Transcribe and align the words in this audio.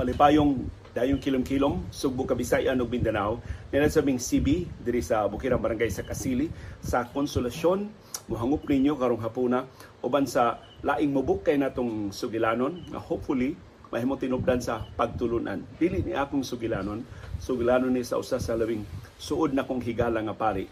malipayong 0.00 0.64
dayong 0.96 1.20
kilom-kilom 1.20 1.92
Sugbo 1.92 2.24
Kabisayan 2.24 2.80
ug 2.80 2.88
Mindanao. 2.88 3.36
Nila 3.68 3.84
sa 3.92 4.00
ming 4.00 4.16
CB 4.16 4.64
diri 4.80 5.04
sa 5.04 5.28
Bukirang 5.28 5.60
Barangay 5.60 5.92
sa 5.92 6.00
Kasili 6.00 6.48
sa 6.80 7.04
Konsolasyon. 7.04 7.84
Muhangup 8.32 8.64
ninyo 8.64 8.96
karong 8.96 9.20
hapuna. 9.20 9.68
Uban 10.00 10.24
sa 10.24 10.56
laing 10.80 11.12
mubuk 11.12 11.44
kay 11.44 11.60
natong 11.60 12.16
sugilanon 12.16 12.80
nga 12.88 12.96
hopefully 12.96 13.52
mahimo 13.92 14.16
tinubdan 14.16 14.64
sa 14.64 14.88
pagtulunan. 14.96 15.60
Dili 15.76 16.00
ni 16.00 16.16
akong 16.16 16.48
sugilanon. 16.48 17.04
Sugilanon 17.36 17.92
ni 17.92 18.00
sa 18.00 18.16
usa 18.16 18.40
sa 18.40 18.56
labing 18.56 18.88
suod 19.20 19.52
na 19.52 19.68
kong 19.68 19.84
higala 19.84 20.24
nga 20.24 20.32
pari. 20.32 20.64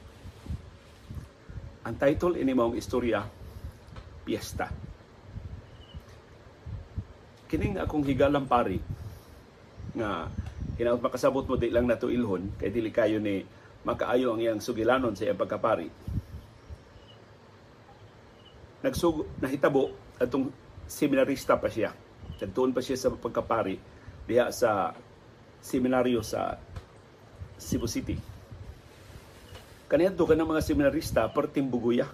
Ang 1.84 1.96
title 2.00 2.40
ini 2.40 2.56
maong 2.56 2.80
istorya 2.80 3.20
Piesta 4.24 4.88
kining 7.48 7.80
akong 7.80 8.04
higalang 8.04 8.44
pari 8.44 8.76
nga 9.98 10.30
hinaot 10.78 11.02
makasabot 11.02 11.42
mo 11.44 11.58
di 11.58 11.74
lang 11.74 11.90
nato 11.90 12.06
ilhon 12.06 12.54
kay 12.54 12.70
dili 12.70 12.94
kayo 12.94 13.18
ni 13.18 13.42
makaayo 13.82 14.34
ang 14.34 14.40
iyang 14.40 14.62
sugilanon 14.62 15.18
sa 15.18 15.26
iyang 15.26 15.38
pagkapari. 15.38 15.90
Nagsug 18.78 19.26
nahitabo 19.42 19.90
atong 20.22 20.54
seminarista 20.86 21.58
pa 21.58 21.66
siya. 21.66 21.90
Nagtuon 22.38 22.70
pa 22.70 22.78
siya 22.78 22.94
sa 22.94 23.10
pagkapari 23.10 23.74
diha 24.30 24.54
sa 24.54 24.94
seminaryo 25.58 26.22
sa 26.22 26.54
Cebu 27.58 27.90
City. 27.90 28.14
Kaniadto 29.90 30.22
ka 30.22 30.38
mga 30.38 30.62
seminarista 30.62 31.26
perting 31.26 31.66
buguya 31.66 32.06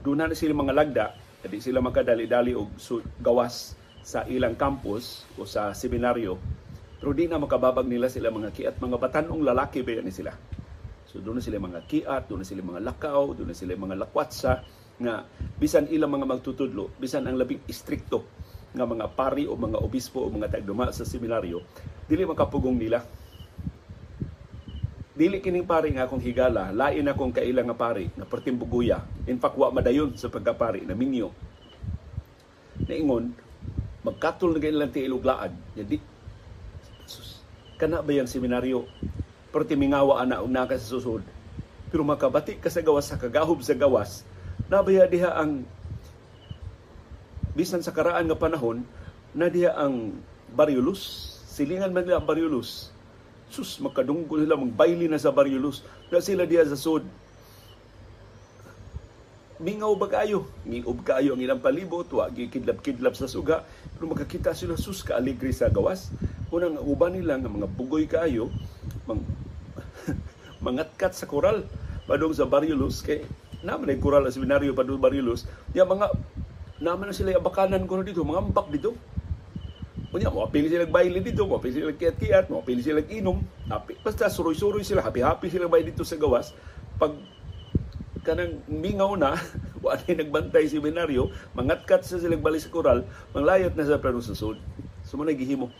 doon 0.00 0.20
na 0.26 0.32
sila 0.32 0.56
mga 0.56 0.74
lagda 0.76 1.06
Di 1.40 1.56
sila 1.56 1.80
makadali-dali 1.80 2.52
og 2.52 2.76
gawas 3.16 3.72
sa 4.00 4.24
ilang 4.28 4.56
campus 4.56 5.28
o 5.36 5.44
sa 5.44 5.72
seminaryo. 5.76 6.40
Pero 7.00 7.16
di 7.16 7.28
na 7.28 7.40
makababag 7.40 7.88
nila 7.88 8.12
sila 8.12 8.28
mga 8.28 8.52
kiat. 8.52 8.74
Mga 8.76 8.96
batanong 9.00 9.40
lalaki 9.40 9.80
ba 9.80 10.00
ni 10.04 10.12
sila? 10.12 10.32
So 11.08 11.18
doon 11.18 11.40
na 11.40 11.44
sila 11.44 11.58
mga 11.58 11.80
kiat, 11.88 12.28
doon 12.28 12.44
na 12.44 12.48
sila 12.48 12.62
mga 12.62 12.80
lakaw, 12.84 13.34
doon 13.34 13.50
na 13.50 13.56
sila 13.56 13.74
mga 13.74 13.96
lakwatsa 13.98 14.62
nga 15.00 15.24
bisan 15.56 15.88
ilang 15.88 16.12
mga 16.12 16.28
magtutudlo, 16.28 16.92
bisan 17.00 17.24
ang 17.24 17.40
labing 17.40 17.64
istrikto 17.64 18.22
nga 18.70 18.84
mga 18.86 19.10
pari 19.16 19.48
o 19.48 19.56
mga 19.56 19.80
obispo 19.80 20.22
o 20.22 20.30
mga 20.30 20.60
tagduma 20.60 20.92
sa 20.92 21.02
seminaryo, 21.02 21.64
dili 22.06 22.22
makapugong 22.22 22.76
nila 22.76 23.00
dili 25.20 25.36
kining 25.44 25.68
pari 25.68 25.92
nga 25.92 26.08
akong 26.08 26.24
higala 26.24 26.72
lain 26.72 27.04
akong 27.04 27.28
kailang 27.28 27.68
nga 27.68 27.76
pari 27.76 28.08
na 28.16 28.24
pertimbuguya 28.24 29.04
in 29.28 29.36
fact 29.36 29.52
wa 29.52 29.68
madayon 29.68 30.16
sa 30.16 30.32
pagkapari 30.32 30.80
na 30.88 30.96
minyo 30.96 31.28
naingon 32.88 33.28
magkatol 34.06 34.56
na 34.56 34.60
ganyan 34.62 34.92
ti 34.92 35.04
iluglaan 35.04 35.52
di 35.76 36.00
kana 37.80 38.04
ba 38.04 38.12
yung 38.12 38.28
seminaryo? 38.28 38.84
Perti 39.50 39.72
mingawa 39.72 40.20
ana 40.20 40.44
og 40.44 40.52
naka 40.52 40.76
sa 40.76 40.96
susod 41.00 41.24
pero 41.90 42.06
makabati 42.06 42.62
ka 42.62 42.70
sa 42.70 42.86
gawas 42.86 43.10
sa 43.10 43.18
kagahob 43.18 43.58
sa 43.66 43.74
gawas. 43.74 44.22
Nabaya 44.70 45.10
diha 45.10 45.34
ang 45.34 45.66
bisan 47.58 47.82
sa 47.82 47.90
karaan 47.90 48.30
nga 48.30 48.38
panahon 48.38 48.86
na 49.34 49.50
diha 49.50 49.74
ang 49.74 50.14
Bariolus. 50.54 51.34
Silingan 51.50 51.90
man 51.90 52.06
ang 52.06 52.22
Bariolus. 52.22 52.94
Sus 53.50 53.82
makadungkol 53.82 54.46
sila 54.46 54.54
magbayli 54.54 55.10
na 55.10 55.18
sa 55.18 55.34
Barrios 55.34 55.82
na 56.06 56.22
sila 56.22 56.46
diya 56.46 56.62
sa 56.62 56.78
sud 56.78 57.02
mingaw 59.60 59.92
ba 59.92 60.08
kayo 60.08 60.48
ngiob 60.64 61.04
kayo 61.04 61.36
ang 61.36 61.42
ilang 61.44 61.60
palibot 61.60 62.08
wa 62.16 62.32
gikidlap-kidlap 62.32 63.12
sa 63.12 63.28
suga 63.28 63.60
pero 63.94 64.08
makakita 64.08 64.56
sila 64.56 64.80
sus 64.80 65.04
ka 65.04 65.20
aligri 65.20 65.52
sa 65.52 65.68
gawas 65.68 66.08
unang 66.48 66.80
uban 66.80 67.12
nila 67.12 67.36
nga 67.36 67.52
mga 67.52 67.68
bugoy 67.76 68.08
kayo 68.08 68.48
mang 69.04 69.20
mangatkat 70.64 71.12
sa 71.12 71.28
koral 71.28 71.68
padung 72.08 72.32
sa 72.32 72.48
Barrios 72.48 73.04
kay 73.04 73.20
naman 73.60 73.92
ay 73.92 74.00
koral 74.00 74.24
sa 74.24 74.32
seminaryo 74.32 74.72
padung 74.72 74.96
Barrios 74.96 75.44
ya 75.76 75.84
mga 75.84 76.08
naman 76.80 77.12
na 77.12 77.14
sila 77.14 77.36
abakanan 77.36 77.84
ko 77.84 78.00
dito 78.00 78.24
mga 78.24 78.40
ambak 78.40 78.72
dito 78.72 78.96
Kunya, 80.10 80.26
mo 80.26 80.42
pili 80.50 80.66
sila 80.66 80.90
baile 80.90 81.22
dito, 81.22 81.46
mo 81.46 81.62
pili 81.62 81.78
sila 81.78 81.94
kiat-kiat, 81.94 82.50
mo 82.50 82.66
pili 82.66 82.82
sila 82.82 82.98
inom. 83.06 83.46
Happy. 83.70 83.94
Basta 84.02 84.26
suroy-suroy 84.26 84.82
sila, 84.82 85.06
happy-happy 85.06 85.46
sila 85.46 85.70
bay 85.70 85.86
dito 85.86 86.02
sa 86.02 86.18
gawas. 86.18 86.50
Pag 86.98 87.14
kanang 88.22 88.60
mingaw 88.68 89.16
na, 89.16 89.36
wala 89.84 90.00
nagbantay 90.04 90.68
si 90.68 90.76
Binaryo, 90.78 91.32
mangatkat 91.56 92.04
sa 92.04 92.20
silang 92.20 92.44
bali 92.44 92.60
koral, 92.68 93.04
manglayat 93.32 93.72
na 93.74 93.88
sa 93.88 94.00
plano 94.00 94.20
susod. 94.20 94.60
So 95.04 95.16
mo 95.16 95.24
nagihimo 95.24 95.72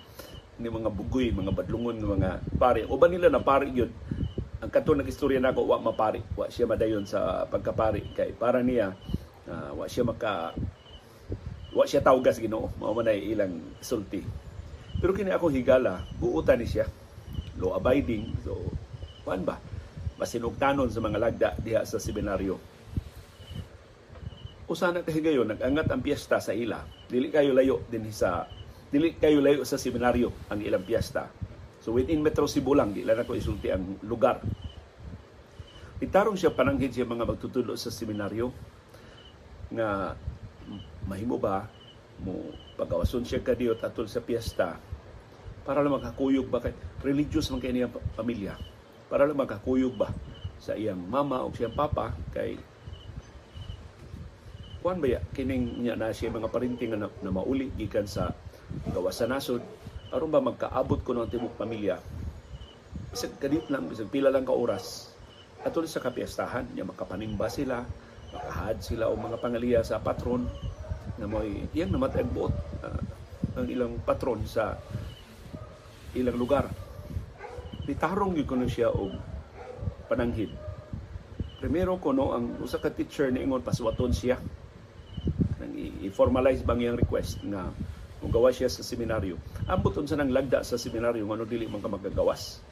ni 0.61 0.69
mga 0.69 0.93
bugoy, 0.93 1.33
mga 1.33 1.57
badlungon, 1.57 2.01
mga 2.01 2.45
pare. 2.61 2.85
Uban 2.85 3.13
nila 3.13 3.33
na 3.33 3.41
pare 3.41 3.69
yun. 3.69 3.89
Ang 4.61 4.69
kato 4.69 4.93
nag-istorya 4.93 5.41
na 5.41 5.57
ako, 5.57 5.65
wa 5.73 5.81
mapari. 5.81 6.21
Wa 6.37 6.53
siya 6.53 6.69
madayon 6.69 7.09
sa 7.09 7.49
pagkapari. 7.49 8.13
Kay 8.13 8.37
para 8.37 8.61
niya, 8.61 8.93
uh, 9.49 9.73
wa 9.73 9.89
siya 9.89 10.05
maka 10.05 10.53
wa 11.71 11.85
siya 11.87 12.03
tawgas 12.03 12.43
Ginoo 12.43 12.71
mao 12.79 12.95
man 12.95 13.11
ilang 13.11 13.79
sulti 13.79 14.23
pero 14.99 15.15
kini 15.15 15.31
ako 15.31 15.51
higala 15.55 16.03
buutan 16.19 16.59
ni 16.59 16.67
siya 16.67 16.87
law 17.63 17.79
abiding 17.79 18.35
so 18.43 18.59
kuan 19.23 19.47
ba 19.47 19.59
masinugtanon 20.21 20.93
sa 20.93 21.01
mga 21.01 21.17
lagda 21.17 21.49
diha 21.57 21.81
sa 21.89 21.97
seminaryo. 21.97 22.61
Usa 24.69 24.93
na 24.93 25.01
kahigayon 25.01 25.49
nagangat 25.49 25.89
ang 25.89 26.05
piyesta 26.05 26.39
sa 26.39 26.53
ila. 26.53 26.85
Dili 27.09 27.33
kayo 27.33 27.57
layo 27.57 27.83
din 27.89 28.07
sa 28.13 28.45
dili 28.93 29.17
kayo 29.17 29.41
layo 29.41 29.65
sa 29.65 29.81
seminaryo 29.81 30.53
ang 30.53 30.61
ilang 30.61 30.85
piyesta. 30.85 31.33
So 31.81 31.97
within 31.97 32.21
Metro 32.21 32.45
Cebu 32.45 32.77
lang 32.77 32.93
di 32.93 33.03
lang 33.03 33.25
ako 33.25 33.35
isulti 33.35 33.73
ang 33.73 33.99
lugar. 34.05 34.45
Itarong 35.99 36.37
siya 36.37 36.53
pananghid 36.53 36.93
siya 36.93 37.09
mga 37.09 37.25
magtutudlo 37.25 37.73
sa 37.75 37.89
seminaryo 37.89 38.53
nga 39.73 40.13
mahimo 41.09 41.41
ba 41.41 41.65
mo 42.21 42.53
pagawason 42.77 43.25
siya 43.25 43.41
kadiyot 43.41 43.81
atol 43.81 44.05
sa 44.05 44.21
piyesta 44.21 44.77
para 45.65 45.81
lang 45.81 45.97
makakuyog 45.97 46.49
ba 46.53 46.61
kay 46.61 46.75
religious 47.01 47.49
man 47.49 47.63
kay 47.63 47.73
niyang 47.73 47.93
pamilya 48.17 48.59
para 49.11 49.27
lang 49.27 49.37
makakuyog 49.37 49.99
ba 49.99 50.15
sa 50.63 50.79
iyang 50.79 51.03
mama 51.11 51.43
o 51.43 51.51
siyang 51.51 51.75
papa 51.75 52.15
kay 52.31 52.55
kuan 54.81 55.03
ba 55.03 55.19
kining 55.35 55.83
niya 55.83 55.99
na 55.99 56.15
siya 56.15 56.33
mga 56.33 56.49
parinting 56.49 56.95
na, 56.95 57.11
na 57.21 57.35
mauli 57.35 57.69
gikan 57.75 58.07
sa 58.07 58.33
gawas 58.95 59.19
sa 59.19 59.27
nasod. 59.27 59.61
Aron 60.15 60.31
ba 60.31 60.41
magkaabot 60.41 61.03
ko 61.03 61.13
ng 61.13 61.29
tibok 61.29 61.59
pamilya? 61.59 61.99
Bisag 63.11 63.35
kadit 63.43 63.67
lang 63.69 63.91
bisag 63.91 64.09
pila 64.09 64.31
lang 64.31 64.47
ka 64.47 64.55
oras. 64.55 65.11
Atol 65.67 65.85
sa 65.91 66.01
kapiestahan 66.01 66.71
niya 66.73 66.89
makapanimba 66.89 67.51
sila 67.51 67.85
makahad 68.31 68.79
sila 68.79 69.11
o 69.11 69.19
mga 69.19 69.43
pangaliya 69.43 69.81
sa 69.83 69.99
patron. 69.99 70.47
Na 71.19 71.27
may 71.27 71.67
iyang 71.75 71.93
namatay 71.93 72.25
buot 72.25 72.55
uh, 72.87 73.03
ang 73.59 73.67
ilang 73.67 73.99
patron 74.07 74.41
sa 74.47 74.79
ilang 76.15 76.39
lugar. 76.39 76.71
Nitarong 77.91 78.39
gyud 78.39 78.47
kuno 78.47 78.71
siya 78.71 78.95
og 78.95 79.19
pananghid. 80.07 80.55
Primero 81.59 81.99
kuno 81.99 82.31
ang 82.31 82.63
usa 82.63 82.79
ka 82.79 82.87
teacher 82.95 83.35
ni 83.35 83.43
ingon 83.43 83.67
paswaton 83.67 84.15
siya 84.15 84.39
nang 85.59 85.75
i-formalize 86.07 86.63
bang 86.63 86.87
iyang 86.87 87.03
request 87.03 87.43
nga 87.43 87.67
kung 88.23 88.31
gawa 88.31 88.55
siya 88.55 88.71
sa 88.71 88.87
seminaryo. 88.87 89.35
Ambot 89.67 89.91
sa 89.91 90.15
nang 90.15 90.31
lagda 90.31 90.63
sa 90.63 90.79
seminaryo 90.79 91.27
ngano 91.27 91.43
dili 91.43 91.67
man 91.67 91.83
ka 91.83 91.91
magagawas. 91.91 92.63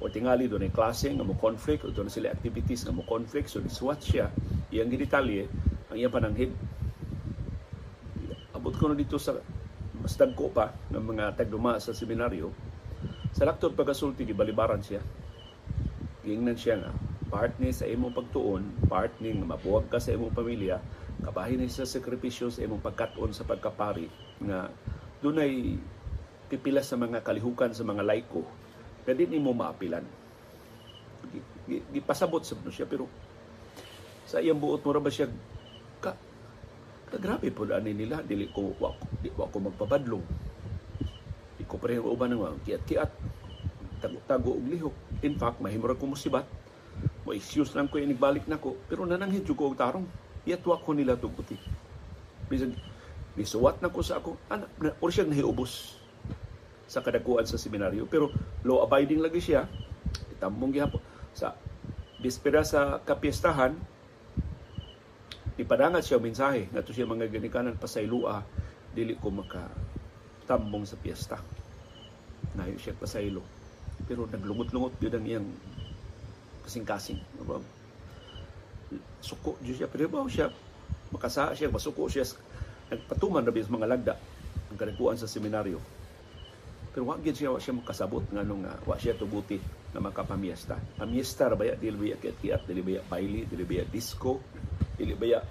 O 0.00 0.08
tingali 0.08 0.48
doon 0.48 0.64
ay 0.64 0.72
klase 0.72 1.12
nga 1.12 1.20
mo 1.20 1.36
conflict 1.36 1.84
o 1.84 1.92
doon 1.92 2.08
sila 2.08 2.32
activities 2.32 2.88
nga 2.88 2.96
mo 2.96 3.04
conflict 3.04 3.52
so 3.52 3.60
niswat 3.60 4.00
siya 4.00 4.32
iyang 4.72 4.88
gidetalye 4.88 5.44
ang 5.92 5.96
iyang 6.00 6.12
pananghid 6.12 6.56
abot 8.56 8.72
ko 8.72 8.88
na 8.88 8.96
dito 8.96 9.20
sa 9.20 9.36
mas 10.00 10.16
dagko 10.16 10.52
pa 10.52 10.72
ng 10.88 11.04
mga 11.04 11.36
tagduma 11.36 11.76
sa 11.80 11.92
seminaryo 11.96 12.52
sa 13.36 13.44
laktor 13.44 13.76
pagasulti 13.76 14.24
gibalibaran 14.24 14.80
siya 14.80 15.04
gingnan 16.24 16.56
siya 16.56 16.80
nga 16.80 16.92
part 17.28 17.52
ni 17.60 17.68
sa 17.68 17.84
imong 17.84 18.16
pagtuon 18.16 18.64
part 18.88 19.12
ni 19.20 19.36
nga 19.36 19.52
mabuwag 19.52 19.92
ka 19.92 20.00
sa 20.00 20.16
imong 20.16 20.32
pamilya 20.32 20.80
kabahin 21.20 21.60
ni 21.60 21.68
sa 21.68 21.84
sakripisyo 21.84 22.48
sa 22.48 22.64
imong 22.64 22.80
pagkaton 22.80 23.36
sa 23.36 23.44
pagkapari 23.44 24.08
nga 24.40 24.72
dunay 25.20 25.76
pipila 26.48 26.80
sa 26.80 26.96
mga 26.96 27.20
kalihukan 27.20 27.76
sa 27.76 27.84
mga 27.84 28.08
laiko 28.08 28.40
na 29.04 29.12
di 29.12 29.28
mo 29.36 29.52
maapilan 29.52 30.08
gipasabot 31.92 32.40
sa 32.40 32.56
siya 32.72 32.88
pero 32.88 33.04
sa 34.24 34.40
iyang 34.40 34.56
buot 34.56 34.80
mo 34.80 34.96
ra 34.96 35.04
ba 35.04 35.12
siya 35.12 35.28
Kagrabe 37.06 37.54
po 37.54 37.62
ani 37.70 37.94
nila 37.94 38.18
dili 38.26 38.50
ko 38.50 38.74
wa, 38.82 38.90
di 39.22 39.30
wa 39.38 39.46
ko 39.46 39.62
magpabadlong. 39.62 40.26
Di 41.66 41.74
ko 41.74 41.82
pareho 41.82 42.06
uban 42.06 42.30
ng 42.30 42.62
kiat-kiat. 42.62 43.10
Tago-tago 43.98 44.54
og 44.54 44.70
lihok. 44.70 44.94
In 45.26 45.34
fact, 45.34 45.58
mahimura 45.58 45.98
ko 45.98 46.06
musibat. 46.06 46.46
Mo 47.26 47.34
excuse 47.34 47.74
lang 47.74 47.90
ko 47.90 47.98
inigbalik 47.98 48.46
nako 48.46 48.78
pero 48.86 49.02
nananghid 49.02 49.42
ko 49.50 49.74
og 49.74 49.74
tarong. 49.74 50.06
Yatwa 50.46 50.78
ko 50.78 50.94
nila 50.94 51.18
tuguti. 51.18 51.58
Bisag 52.46 52.70
Nisuwat 53.36 53.84
na 53.84 53.92
ko 53.92 54.00
sa 54.00 54.16
ako, 54.16 54.40
anak, 54.48 54.72
na, 54.80 54.96
or 54.96 55.12
siyang 55.12 55.28
nahiubos 55.28 56.00
sa 56.88 57.04
kadakuan 57.04 57.44
sa 57.44 57.60
seminaryo. 57.60 58.08
Pero 58.08 58.32
law 58.64 58.88
abiding 58.88 59.20
lagi 59.20 59.44
siya. 59.44 59.68
Itambong 60.32 60.72
gihapon. 60.72 61.04
Sa 61.36 61.52
bispera 62.16 62.64
sa 62.64 62.96
kapiestahan, 63.04 63.76
ipadangat 65.60 66.08
siya 66.08 66.16
mensahe 66.16 66.72
nga 66.72 66.80
siya 66.80 67.04
mga 67.04 67.28
ganikanan 67.28 67.76
pasaylua 67.76 68.40
dili 68.96 69.16
ko 69.20 69.28
maka 69.28 69.68
tambong 70.46 70.86
sa 70.86 70.96
piyesta. 70.96 71.36
Ngayon 72.56 72.78
siya 72.78 72.94
pasaylo. 72.96 73.42
Pero 74.06 74.30
naglungot-lungot 74.30 74.96
yun 75.02 75.14
ang 75.18 75.26
iyang 75.26 75.48
kasing-kasing. 76.64 77.20
Suko 79.20 79.58
siya. 79.62 79.90
Pero 79.90 80.08
ba 80.08 80.24
siya 80.30 80.48
makasa 81.10 81.52
siya, 81.52 81.70
masuko 81.70 82.06
siya 82.06 82.24
nagpatuman 82.86 83.42
na 83.42 83.50
sa 83.50 83.74
mga 83.74 83.90
lagda 83.90 84.14
ang 84.70 84.76
kadakuan 84.78 85.18
sa 85.18 85.26
seminaryo. 85.26 85.82
Pero 86.94 87.12
wa 87.12 87.18
gid 87.20 87.36
siya 87.36 87.52
wa 87.52 87.60
siya 87.60 87.76
makasabot 87.76 88.24
nga 88.32 88.72
wa 88.86 88.96
siya 88.96 89.18
tubuti 89.18 89.60
na 89.92 90.00
makapamiesta. 90.00 90.78
Pamiesta 90.96 91.50
ra 91.50 91.56
baya 91.58 91.76
dili 91.76 91.92
baya 91.92 92.16
kiat 92.16 92.64
dili 92.64 92.80
baya 92.80 93.04
baile, 93.04 93.44
dili 93.44 93.64
baya 93.68 93.84
disco, 93.84 94.40
dili 94.96 95.12
baya 95.12 95.44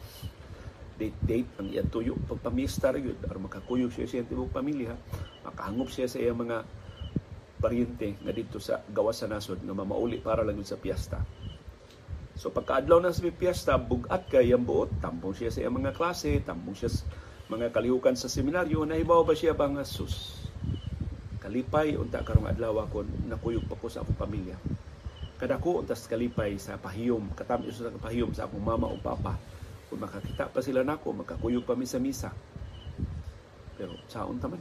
date 0.95 1.19
date 1.23 1.51
ang 1.59 1.67
iyang 1.67 1.91
tuyo 1.91 2.15
pagpamiesta 2.27 2.91
ra 2.91 2.99
gyud 2.99 3.19
aron 3.27 3.51
makakuyog 3.51 3.91
siya 3.91 4.07
sa 4.07 4.15
iyang 4.23 4.51
pamilya, 4.51 4.93
makahangop 5.43 5.91
siya 5.91 6.07
sa 6.07 6.17
iyang 6.19 6.39
mga 6.39 6.63
paryente 7.59 8.15
nga 8.19 8.31
dito 8.35 8.57
sa 8.59 8.83
gawas 8.91 9.19
sa 9.19 9.27
nasod 9.27 9.59
nga 9.63 9.75
mamauli 9.75 10.19
para 10.19 10.43
lang 10.43 10.59
sa 10.63 10.79
piyesta. 10.79 11.19
So 12.35 12.51
pagkaadlaw 12.51 12.99
na 12.99 13.15
sa 13.15 13.23
piyesta, 13.23 13.79
bugat 13.79 14.27
kay 14.27 14.51
ang 14.51 14.67
buot, 14.67 14.99
tambong 14.99 15.35
siya 15.35 15.51
sa 15.51 15.63
iyang 15.63 15.79
mga 15.79 15.95
klase, 15.95 16.43
tambong 16.43 16.75
siya 16.75 16.91
sa 16.91 17.07
mga 17.45 17.71
kalihukan 17.71 18.17
sa 18.17 18.27
seminaryo, 18.27 18.83
nahibaw 18.83 19.21
ba 19.23 19.37
siya 19.37 19.55
bang 19.55 19.77
sus? 19.85 20.43
Kalipay 21.39 21.93
unta 21.93 22.25
karong 22.25 22.49
adlaw 22.49 22.89
ako 22.89 23.05
nakuyog 23.29 23.69
pa 23.69 23.77
ko 23.77 23.85
sa 23.85 24.01
akong 24.01 24.17
pamilya. 24.17 24.57
Kadako 25.37 25.85
untas 25.85 26.09
kalipay 26.09 26.57
sa 26.57 26.79
pahiyom, 26.79 27.37
katami 27.37 27.69
sa 27.69 27.91
pahiyom 27.91 28.33
sa 28.33 28.49
akong 28.49 28.65
mama 28.65 28.89
o 28.89 28.97
papa. 28.97 29.37
Kung 29.95 30.11
makakita 30.11 30.51
pa 30.51 30.59
sila 30.59 30.83
nako, 30.83 31.15
makakuyog 31.15 31.63
pa 31.63 31.71
mi 31.71 31.87
sa 31.87 32.03
misa. 32.03 32.27
Pero 33.79 33.95
saon 34.11 34.35
taman. 34.43 34.59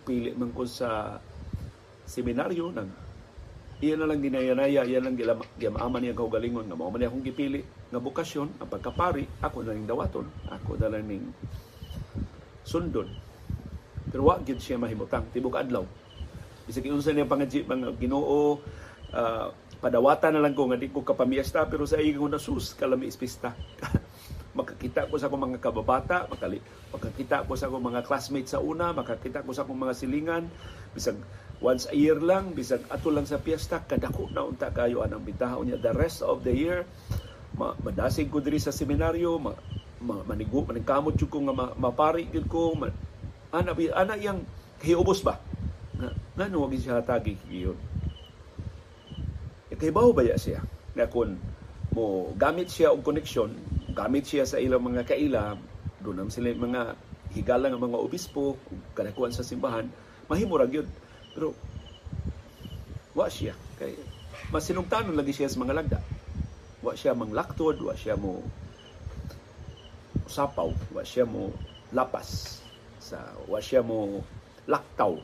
Pili 0.00 0.32
man 0.32 0.48
ko 0.56 0.64
sa 0.64 1.20
seminaryo 2.08 2.72
nag 2.72 2.88
iyan 3.84 4.00
na 4.00 4.08
lang 4.08 4.24
dinayanaya, 4.24 4.88
iyan 4.88 5.04
lang 5.04 5.16
gilama 5.60 6.00
niya 6.00 6.16
kaugalingon 6.16 6.64
nga 6.64 6.72
mao 6.72 6.88
man 6.88 7.04
akong 7.04 7.20
gipili 7.20 7.60
nga 7.92 8.00
bukasyon 8.00 8.64
ang 8.64 8.72
pagkapari 8.72 9.28
ako 9.44 9.68
na 9.68 9.76
ning 9.76 9.84
dawaton 9.84 10.24
ako 10.48 10.80
na 10.80 10.96
lang 10.96 11.04
ning 11.04 11.28
sundon 12.64 13.12
pero 14.08 14.32
wa 14.32 14.40
gid 14.40 14.56
siya 14.56 14.80
mahimutang 14.80 15.28
tibok 15.28 15.60
adlaw 15.60 15.84
bisag 16.64 16.88
unsa 16.88 17.12
niya 17.12 17.28
pangadji 17.28 17.68
mga 17.68 18.00
Ginoo 18.00 18.56
uh, 19.12 19.52
padawatan 19.80 20.36
na 20.36 20.42
lang 20.42 20.56
ko 20.56 20.68
nga 20.72 20.80
di 20.80 20.88
ko 20.88 21.04
kapamiesta 21.04 21.68
pero 21.68 21.84
sa 21.84 22.00
iyo 22.00 22.24
na 22.26 22.40
sus 22.40 22.72
kalami 22.72 23.08
ispista. 23.12 23.52
Makakita 24.58 25.12
ko 25.12 25.20
sa 25.20 25.28
akong 25.28 25.52
mga 25.52 25.60
kababata 25.60 26.24
makali 26.32 26.64
makakita 26.88 27.44
ko 27.44 27.60
sa 27.60 27.68
akong 27.68 27.92
mga 27.92 28.08
classmates 28.08 28.56
sa 28.56 28.60
una 28.64 28.96
makakita 28.96 29.44
ko 29.44 29.52
sa 29.52 29.68
akong 29.68 29.76
mga 29.76 29.92
silingan. 29.92 30.44
Bisag 30.96 31.20
once 31.60 31.84
a 31.92 31.96
year 31.96 32.16
lang 32.16 32.56
bisag 32.56 32.80
ato 32.88 33.12
lang 33.12 33.28
sa 33.28 33.36
piyesta 33.36 33.84
kadako 33.84 34.32
na 34.32 34.48
unta 34.48 34.72
kayo 34.72 35.04
anang 35.04 35.20
bitahaw 35.28 35.60
niya 35.60 35.76
the 35.76 35.92
rest 35.92 36.24
of 36.24 36.40
the 36.40 36.56
year. 36.56 36.88
Ma 37.60 37.76
madasig 37.84 38.32
ko 38.32 38.40
diri 38.40 38.56
sa 38.56 38.72
seminaryo 38.72 39.36
ma, 39.36 39.52
ma 40.00 40.24
manigo 40.24 40.64
maningkamot 40.64 41.20
ko 41.28 41.38
nga 41.44 41.52
ma, 41.52 41.66
mapari 41.76 42.24
gid 42.32 42.48
ko 42.48 42.72
ma, 42.72 42.88
ana 43.52 43.76
ana 43.92 44.16
yang 44.16 44.40
hiubos 44.80 45.20
ba? 45.20 45.36
Nga 46.00 46.16
ngano 46.40 46.64
wag 46.64 46.72
siya 46.80 47.04
hatagi 47.04 47.36
giyon 47.44 47.76
bawo 49.78 50.10
baya 50.16 50.36
siya 50.38 50.64
nga 50.96 51.06
kun 51.06 51.36
mo 51.92 52.32
gamit 52.36 52.72
siya 52.72 52.92
og 52.92 53.04
connection 53.04 53.52
gamit 53.92 54.28
siya 54.28 54.44
sa 54.44 54.60
ilang 54.60 54.84
mga 54.84 55.04
kaila 55.08 55.56
doon 56.04 56.28
sila 56.28 56.52
mga 56.52 56.96
higala 57.36 57.68
nga 57.68 57.80
mga 57.80 58.00
obispo 58.00 58.56
kadakuan 58.96 59.32
sa 59.32 59.44
simbahan 59.44 59.88
mahimo 60.28 60.56
ra 60.56 60.68
gyud 60.68 60.88
pero 61.36 61.52
wa 63.16 63.28
siya 63.28 63.56
kay 63.76 63.96
masinungtanon 64.52 65.16
lagi 65.16 65.32
siya 65.34 65.50
sa 65.50 65.62
mga 65.62 65.76
lagda. 65.76 66.00
Wa 66.84 66.94
siya 66.94 67.16
manglaktod, 67.16 67.80
wa 67.82 67.94
siya 67.96 68.14
mo 68.14 68.44
sapaw, 70.26 70.70
wa 70.92 71.02
siya 71.02 71.24
mo 71.26 71.50
lapas 71.94 72.60
sa 72.98 73.22
wa 73.46 73.62
siya 73.62 73.80
mo 73.82 74.22
laktaw 74.66 75.14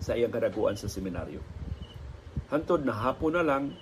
sa 0.00 0.16
iyang 0.16 0.32
kadaguan 0.32 0.76
sa 0.76 0.88
seminaryo. 0.88 1.40
Hantod 2.48 2.84
na 2.84 2.96
hapon 2.96 3.36
na 3.36 3.44
lang 3.44 3.76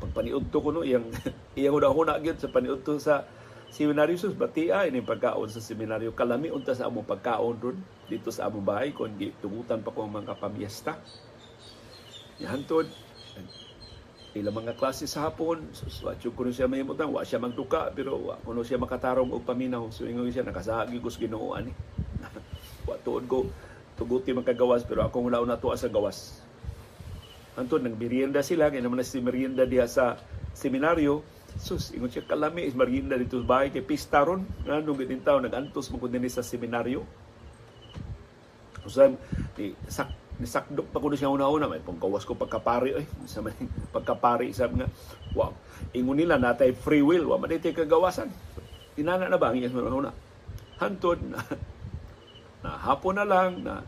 pagpaniudto 0.00 0.56
ko 0.56 0.68
no 0.72 0.80
iyang 0.80 1.06
iyang 1.58 1.76
una-una 1.76 2.16
gyud 2.18 2.40
sa 2.40 2.48
paniudto 2.48 2.96
sa 2.96 3.28
seminaryo. 3.70 4.16
Sus 4.16 4.34
batia 4.34 4.88
ini 4.88 5.04
pagkaon 5.04 5.52
sa 5.52 5.60
seminaryo. 5.60 6.16
Kalami 6.16 6.48
unta 6.50 6.72
sa 6.72 6.88
among 6.88 7.06
pagkaon 7.06 7.56
ron 7.60 7.78
dito 8.08 8.32
sa 8.32 8.48
among 8.48 8.64
bahay 8.64 8.90
kon 8.96 9.12
tugutan 9.38 9.84
pa 9.84 9.92
ko 9.92 10.08
mga 10.08 10.34
pamiesta 10.40 10.98
hantod 12.40 12.88
ilang 14.30 14.62
mga 14.62 14.78
klase 14.78 15.10
sa 15.10 15.26
hapon 15.26 15.58
wa 16.06 16.14
so, 16.14 16.30
kuno 16.30 16.54
siya 16.54 16.70
may 16.70 16.86
mutang 16.86 17.10
wa 17.10 17.26
siya 17.26 17.42
magduka 17.42 17.90
pero 17.90 18.30
wa 18.30 18.38
kuno 18.38 18.62
siya 18.62 18.78
makatarong 18.78 19.34
og 19.34 19.42
paminaw. 19.42 19.90
So 19.90 20.06
ingon 20.06 20.30
siya 20.30 20.46
nakasagi 20.46 21.02
gus 21.02 21.18
Ginoo 21.18 21.58
ani. 21.58 21.74
Wa 22.88 22.94
tuod 23.02 23.26
ko 23.26 23.50
tuguti 23.98 24.30
magkagawas 24.32 24.86
pero 24.86 25.04
akong 25.04 25.28
wala 25.28 25.42
na 25.44 25.60
tuwa 25.60 25.76
sa 25.76 25.90
gawas 25.90 26.39
hantod 27.58 27.82
nang 27.82 27.98
merienda 27.98 28.42
sila 28.42 28.70
kay 28.70 28.82
naman 28.82 29.02
si 29.02 29.18
merienda 29.18 29.66
diha 29.66 29.86
sa 29.86 30.18
seminaryo. 30.54 31.22
Sus 31.58 31.90
ingon 31.90 32.10
siya 32.10 32.26
kalami 32.26 32.66
is 32.66 32.78
merienda 32.78 33.18
dito 33.18 33.42
sa 33.42 33.46
bahay. 33.46 33.74
Kay 33.74 33.82
pista 33.82 34.22
ron 34.22 34.46
nganong 34.66 34.98
gitintaw 35.02 35.42
nagantos 35.42 35.90
mo 35.90 35.98
kun 35.98 36.14
sa 36.30 36.46
seminaryo. 36.46 37.02
Usab 38.86 39.18
ni 39.58 39.74
sak 39.90 40.08
nisakdok 40.40 40.88
pa 40.88 41.02
ko 41.02 41.12
siya 41.12 41.28
una-una. 41.28 41.68
May 41.68 41.82
panggawas 41.84 42.24
ko 42.24 42.38
pagkapari 42.38 42.96
ay 42.96 43.04
sa 43.26 43.42
man 43.44 43.52
pagkapari 43.94 44.54
sa 44.54 44.70
nga. 44.70 44.86
Wow 45.34 45.52
ingon 45.94 46.18
nila 46.22 46.38
natay 46.38 46.74
free 46.74 47.02
will. 47.02 47.30
Wa 47.30 47.38
man 47.40 47.50
iti 47.50 47.74
kagawasan. 47.74 48.30
Tinana 48.94 49.26
na 49.26 49.38
ba 49.40 49.50
ang 49.50 49.58
iyang 49.58 49.74
una? 49.74 50.12
Hantod 50.78 51.20
na, 51.30 51.40
na 52.62 52.70
hapon 52.78 53.18
na 53.18 53.26
lang 53.26 53.64
na 53.64 53.82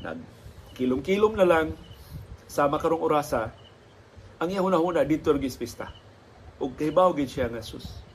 nag 0.00 0.18
kilom-kilom 0.74 1.36
na 1.36 1.44
lang 1.44 1.76
sama 2.50 2.82
karong 2.82 2.98
orasa 2.98 3.54
ang 4.42 4.50
iyang 4.50 4.66
una-una 4.66 5.06
dito 5.06 5.30
gis 5.38 5.54
pista 5.54 5.86
ug 6.58 6.74
kahibaw 6.74 7.14
gid 7.14 7.30
siya 7.30 7.46
nga 7.46 7.62
sus 7.62 8.10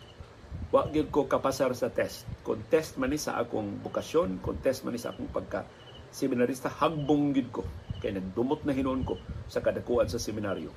wa 0.75 0.83
gid 0.91 1.07
ko 1.07 1.23
kapasar 1.23 1.71
sa 1.71 1.87
test. 1.87 2.27
Kung 2.43 2.59
test 2.67 2.99
man 2.99 3.07
ni 3.07 3.15
sa 3.15 3.39
akong 3.39 3.79
bukasyon 3.79 4.43
kung 4.43 4.59
test 4.59 4.83
man 4.83 4.91
ni 4.91 4.99
sa 4.99 5.15
akong 5.15 5.31
pagka 5.31 5.63
seminarista 6.11 6.67
hagbong 6.67 7.31
gid 7.31 7.47
ko. 7.47 7.63
Kay 8.03 8.11
nagdumot 8.11 8.67
na 8.67 8.75
hinuon 8.75 9.07
ko 9.07 9.15
sa 9.47 9.63
kadakuan 9.63 10.11
sa 10.11 10.19
seminaryo. 10.19 10.67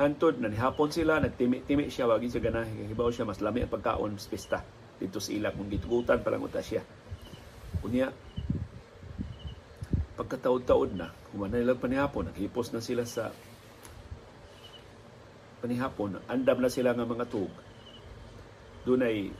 Hantod 0.00 0.40
na 0.40 0.48
nihapon 0.48 0.90
sila 0.90 1.20
nagtimi-timi 1.20 1.92
siya 1.92 2.08
wagi 2.08 2.32
siya 2.32 2.40
ganahe. 2.40 2.88
Hibaw 2.88 3.12
siya 3.12 3.28
mas 3.28 3.44
lami 3.44 3.68
ang 3.68 3.70
pagkaon 3.70 4.16
sa 4.16 4.28
pista 4.32 4.58
dito 4.96 5.20
sa 5.20 5.28
ila 5.28 5.52
kung 5.52 5.68
gitugutan 5.68 6.24
pa 6.24 6.32
lang 6.32 6.40
uta 6.40 6.64
siya. 6.64 6.80
Unya 7.84 8.08
pagkataod-taod 10.14 10.94
na 10.94 11.10
humana 11.34 11.58
nilang 11.58 11.82
panihapon 11.82 12.30
naghipos 12.30 12.70
na 12.70 12.78
sila 12.78 13.02
sa 13.02 13.34
panihapon 15.58 16.22
andam 16.30 16.58
na 16.62 16.70
sila 16.70 16.94
nga 16.94 17.08
mga 17.08 17.26
tug 17.26 17.50
dunay 18.84 19.32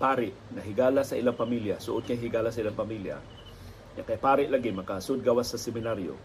pari 0.00 0.32
na 0.56 0.64
higala 0.64 1.04
sa 1.04 1.12
ilang 1.12 1.36
pamilya, 1.36 1.76
suot 1.76 2.08
kay 2.08 2.16
higala 2.16 2.48
sa 2.48 2.64
ilang 2.64 2.72
pamilya, 2.72 3.20
ya 4.00 4.02
kay 4.08 4.16
pari 4.16 4.48
lagi 4.48 4.72
makasud 4.72 5.20
gawas 5.20 5.52
sa 5.52 5.60
seminaryo, 5.60 6.16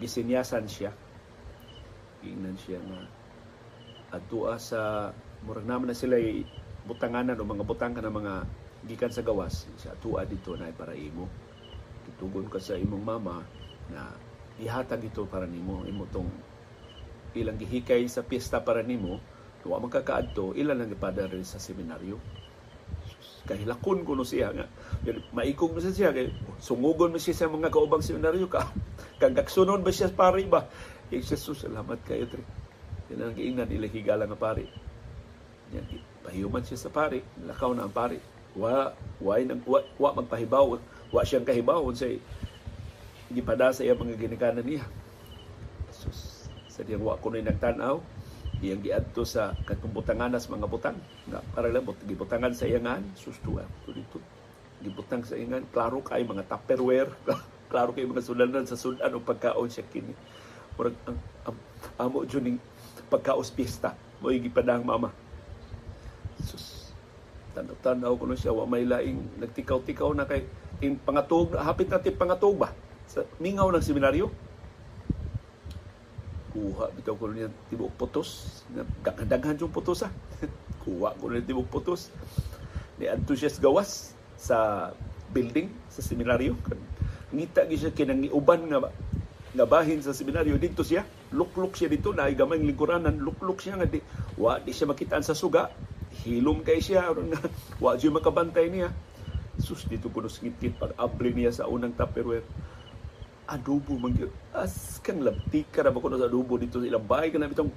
gisinyasan 0.00 0.64
siya. 0.64 0.96
Ingnan 2.24 2.56
siya 2.56 2.80
na 2.80 3.04
adtua 4.16 4.56
sa 4.56 5.12
murag 5.44 5.68
naman 5.68 5.92
na 5.92 5.96
sila 5.96 6.16
butanganan 6.88 7.36
o 7.36 7.44
mga 7.44 7.68
butang 7.68 7.92
ka 7.92 8.00
ng 8.00 8.16
mga 8.16 8.34
gikan 8.86 9.10
sa 9.10 9.22
gawas 9.22 9.66
sa 9.78 9.94
atua 9.94 10.26
dito 10.26 10.54
na 10.58 10.70
para 10.74 10.96
imo. 10.96 11.30
Tutugon 12.06 12.50
ka 12.50 12.58
sa 12.58 12.74
imong 12.74 13.04
mama 13.04 13.42
na 13.90 14.10
ihatag 14.58 15.02
dito 15.02 15.26
para 15.26 15.46
nimo. 15.46 15.86
Imo 15.86 16.06
tong 16.10 16.30
ilang 17.38 17.58
gihikay 17.58 18.06
sa 18.10 18.26
piyesta 18.26 18.62
para 18.62 18.82
nimo. 18.82 19.22
Wa 19.62 19.78
man 19.78 19.90
kakaadto 19.90 20.58
ilan 20.58 20.82
lang 20.82 20.90
ipadar 20.90 21.30
sa 21.46 21.62
seminaryo? 21.62 22.18
Kahilakon 23.46 24.02
ko 24.02 24.18
no 24.18 24.26
siya 24.26 24.50
nga. 24.50 24.66
Maikog 25.30 25.78
na 25.78 25.86
siya 25.86 26.10
kay 26.10 26.34
sungugon 26.58 27.14
mo 27.14 27.18
siya 27.18 27.34
sa 27.34 27.50
mga 27.50 27.70
kaubang 27.70 28.02
seminaryo 28.02 28.50
ka. 28.50 28.66
Kang 29.22 29.38
kaksunon 29.38 29.86
ba 29.86 29.94
siya 29.94 30.10
pari 30.10 30.50
ba? 30.50 30.66
Jesus 31.12 31.62
salamat 31.62 32.00
kayo 32.08 32.26
tre 32.26 32.42
yan 33.12 33.28
ang 33.28 33.36
giingnan 33.36 33.68
ila 33.68 33.86
higala 33.92 34.24
nga 34.24 34.40
pari. 34.40 34.64
Yan, 35.76 35.84
siya 36.64 36.80
sa 36.80 36.88
pari, 36.88 37.20
lakaw 37.44 37.76
na 37.76 37.84
ang 37.84 37.92
pari. 37.92 38.16
Wa, 38.52 38.92
wa, 39.20 39.34
nag, 39.40 39.64
wa, 39.64 39.80
wa 39.96 40.10
magpahibaw, 40.20 40.76
wa 41.12 41.22
siyang 41.24 41.46
kahibaw 41.48 41.80
sa 41.96 42.08
gipada 43.32 43.72
sa 43.72 43.80
iya 43.80 43.96
mga 43.96 44.20
ginikanan 44.20 44.64
niya. 44.64 44.84
Sus, 45.88 46.48
sa 46.68 46.84
diyang 46.84 47.04
wa 47.04 47.16
na 47.16 47.48
nagtanaw, 47.48 47.96
iyang 48.60 48.84
giadto 48.84 49.24
sa 49.24 49.56
katumutanganas 49.64 50.52
mga 50.52 50.68
butang. 50.68 50.98
Nga 51.28 51.40
para 51.56 51.68
lang 51.72 51.88
gibutangan 52.04 52.52
sa 52.52 52.68
iyangan. 52.68 53.00
Sustuan 53.16 53.68
dito 53.88 54.20
gibutang 54.84 55.24
sa 55.24 55.36
iyangan. 55.36 55.64
Klaro 55.72 56.04
kay 56.04 56.24
mga 56.24 56.44
tupperware. 56.44 57.12
Klaro 57.72 57.96
kay 57.96 58.04
mga 58.04 58.20
sudanan 58.20 58.68
sa 58.68 58.76
sudan 58.76 59.16
o 59.16 59.20
pagkaon 59.24 59.68
siya 59.72 59.88
kini. 59.88 60.12
Murag 60.76 60.96
ang, 61.08 61.16
amo 62.00 62.24
jud 62.24 62.44
ning 62.44 62.60
pagkaos 63.12 63.52
pista 63.52 63.92
mo 64.24 64.32
gipadang 64.32 64.80
mama 64.86 65.12
tanaw-tanaw 67.52 68.12
ko 68.16 68.24
no 68.24 68.36
siya 68.36 68.52
wa 68.56 68.64
may 68.64 68.88
laing 68.88 69.20
nagtikaw-tikaw 69.40 70.16
na 70.16 70.24
kay 70.24 70.44
ting 70.80 70.96
pangatog. 70.98 71.54
Hapit 71.54 71.92
na 71.92 72.00
ting 72.00 72.16
pangatog 72.16 72.56
ba? 72.56 72.72
Sa 73.06 73.22
mingaw 73.38 73.68
ng 73.70 73.84
seminaryo? 73.84 74.32
Kuha 76.52 76.92
bitaw 76.92 77.16
ko 77.16 77.32
niya 77.32 77.48
tibok 77.68 77.92
putos. 77.96 78.60
Daghan 79.04 79.60
yung 79.60 79.72
putos 79.72 80.04
ah. 80.04 80.12
Kuha 80.84 81.16
ko 81.16 81.28
niya 81.28 81.44
tibok 81.44 81.68
putos. 81.68 82.08
Ni 82.96 83.08
enthusiast 83.08 83.60
gawas 83.60 84.16
sa 84.36 84.90
building 85.32 85.68
sa 85.92 86.00
seminaryo. 86.00 86.56
Ngita 87.32 87.68
gi 87.68 87.76
siya 87.80 87.92
kinang 87.92 88.28
uban 88.32 88.68
nga 88.68 88.88
nga 89.52 89.66
bahin 89.68 90.00
sa 90.00 90.16
seminaryo. 90.16 90.56
Dito 90.56 90.84
siya 90.84 91.04
lukluk 91.32 91.76
siya 91.76 91.88
dito. 91.92 92.12
Na 92.16 92.28
gamay 92.32 92.60
lingkuranan 92.60 93.20
lukluk 93.20 93.60
siya 93.60 93.76
nga 93.76 93.88
di 93.88 94.00
wa 94.40 94.56
di 94.60 94.72
siya 94.72 94.88
makitaan 94.88 95.24
sa 95.24 95.36
suga 95.36 95.91
hilom 96.22 96.62
kay 96.62 96.78
siya 96.78 97.10
nga 97.10 97.40
wa 97.82 97.98
siya 97.98 98.14
makabantay 98.14 98.70
niya. 98.70 98.90
Sus 99.60 99.84
dito 99.84 100.08
kuno 100.08 100.30
ngit 100.30 100.80
pag 100.80 100.96
abli 100.96 101.34
niya 101.34 101.52
sa 101.52 101.68
unang 101.68 101.92
tupperware. 101.92 102.46
Adobo 103.50 103.98
man 103.98 104.14
gyud 104.16 104.32
as 104.54 105.02
kang 105.02 105.20
labti 105.20 105.66
ka 105.68 105.84
ba 105.84 105.98
kuno 105.98 106.16
sa 106.16 106.30
adobo 106.30 106.56
dito 106.56 106.78
sa 106.80 106.88
ilang 106.88 107.04
bahay 107.04 107.28
ka 107.28 107.36
na 107.36 107.50
bitong. 107.50 107.70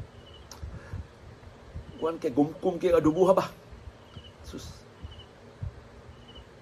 Kuan 1.99 2.21
kay 2.21 2.31
gumkum 2.31 2.77
kay 2.77 2.93
adobo 2.93 3.27
ha 3.27 3.33
ba? 3.35 3.45
Sus 4.45 4.85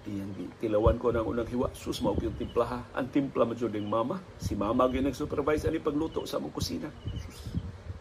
iyang 0.04 0.36
tilawan 0.60 1.00
ko 1.00 1.12
ng 1.12 1.24
unang 1.24 1.48
hiwa. 1.48 1.72
Sus 1.72 2.00
mao 2.04 2.16
yung 2.20 2.36
timpla 2.36 2.64
ha? 2.68 2.80
Ang 2.96 3.08
timpla 3.08 3.48
man 3.48 3.56
jud 3.56 3.72
mama. 3.84 4.20
Si 4.40 4.52
mama 4.52 4.88
gyud 4.88 5.04
nag-supervise 5.04 5.68
ani 5.68 5.80
pagluto 5.80 6.24
sa 6.28 6.40
among 6.40 6.52
kusina. 6.52 6.88
Sus 7.16 7.56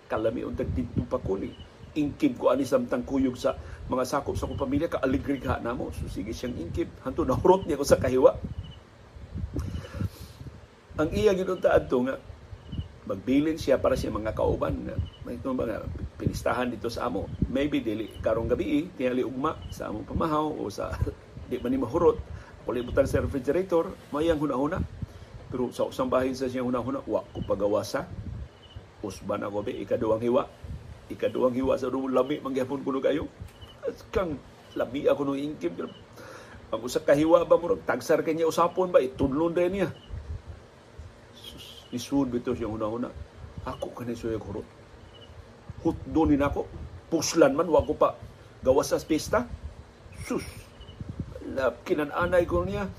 kalami 0.08 0.44
untag 0.44 0.72
dito 0.76 1.04
pa 1.08 1.20
kuni 1.20 1.74
ingkib 1.94 2.42
ko 2.42 2.50
ani 2.50 2.66
samtang 2.66 3.06
kuyog 3.06 3.38
sa 3.38 3.54
mga 3.92 4.04
sakop 4.08 4.40
sa 4.40 4.48
kong 4.48 4.60
pamilya 4.60 4.88
ka 4.88 5.04
aligri 5.04 5.44
ka 5.44 5.60
namo. 5.60 5.92
So 5.92 6.08
sige 6.08 6.32
siyang 6.32 6.56
ingkib 6.56 6.88
hanto 7.04 7.28
nahurot 7.28 7.68
niya 7.68 7.80
ko 7.80 7.84
sa 7.84 8.00
kahiwa. 8.00 8.32
Ang 10.94 11.10
iya 11.12 11.36
ginunta 11.36 11.74
adto 11.74 12.00
nga 12.06 12.16
magbilin 13.04 13.60
siya 13.60 13.82
para 13.82 14.00
siya 14.00 14.16
mga 14.16 14.32
kauban. 14.32 14.88
Nga 14.88 14.96
may 15.28 15.36
nga 15.36 15.84
pinistahan 16.16 16.72
dito 16.72 16.88
sa 16.88 17.12
amo. 17.12 17.28
Maybe 17.52 17.84
dili 17.84 18.08
karong 18.24 18.48
gabi 18.48 18.88
tingali 18.96 19.28
ugma 19.28 19.60
sa 19.68 19.92
among 19.92 20.08
pamahaw 20.08 20.48
o 20.48 20.72
sa 20.72 20.96
di 21.52 21.60
man 21.60 21.76
ni 21.76 21.80
mahurot. 21.82 22.16
Kulibutan 22.64 23.04
sa 23.04 23.20
refrigerator 23.20 23.92
mayang 24.16 24.40
hunahuna. 24.40 24.80
Pero 25.52 25.70
sa 25.76 25.84
usang 25.84 26.08
bahin 26.08 26.34
sa 26.34 26.48
siyang 26.48 26.72
hunahuna 26.72 27.04
wa 27.04 27.22
ko 27.36 27.44
pagawasa 27.44 28.08
usban 29.04 29.44
ako 29.44 29.68
be 29.68 29.76
ikaduhang 29.84 30.24
hiwa. 30.24 30.48
Ikaduhang 31.12 31.60
hiwa 31.60 31.76
sa 31.76 31.92
rumong 31.92 32.16
lami 32.16 32.40
mangyapon 32.40 32.80
kuno 32.80 33.04
kayo 33.04 33.28
kang 34.10 34.40
labi 34.74 35.06
ako 35.06 35.22
no 35.28 35.34
ingkib 35.38 35.86
ang 36.74 36.82
usa 36.82 37.04
ka 37.04 37.14
hiwa 37.14 37.46
ba 37.46 37.60
murag 37.60 37.86
tagsar 37.86 38.26
kanya 38.26 38.50
usapon 38.50 38.90
ba 38.90 39.04
itudlon 39.04 39.54
din 39.54 39.72
niya 39.78 39.90
Isud 41.94 42.34
bito 42.34 42.58
siya 42.58 42.66
una-una. 42.66 43.14
Ako 43.70 43.94
kanay 43.94 44.18
suya 44.18 44.42
kurot. 44.42 44.66
Hutdo 45.86 46.22
ni 46.26 46.36
nako. 46.36 46.66
Puslan 47.14 47.54
man, 47.54 47.70
wako 47.70 47.94
pa 47.94 48.18
gawas 48.66 48.90
sa 48.90 48.98
pista. 48.98 49.46
Sus. 50.26 50.42
Na, 51.54 51.70
kinananay 51.86 52.50
ko 52.50 52.66
niya. 52.66 52.90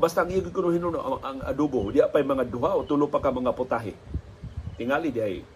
Basta 0.00 0.24
ang 0.24 0.32
ko 0.50 0.72
hinuno 0.72 0.98
ang, 0.98 1.16
ang 1.20 1.38
adobo. 1.44 1.92
Di 1.92 2.00
pa 2.00 2.24
mga 2.24 2.48
duha 2.48 2.72
o 2.72 2.88
tulo 2.88 3.06
pa 3.12 3.20
ka 3.20 3.30
mga 3.30 3.52
putahe. 3.52 3.92
Tingali 4.80 5.12
di 5.12 5.53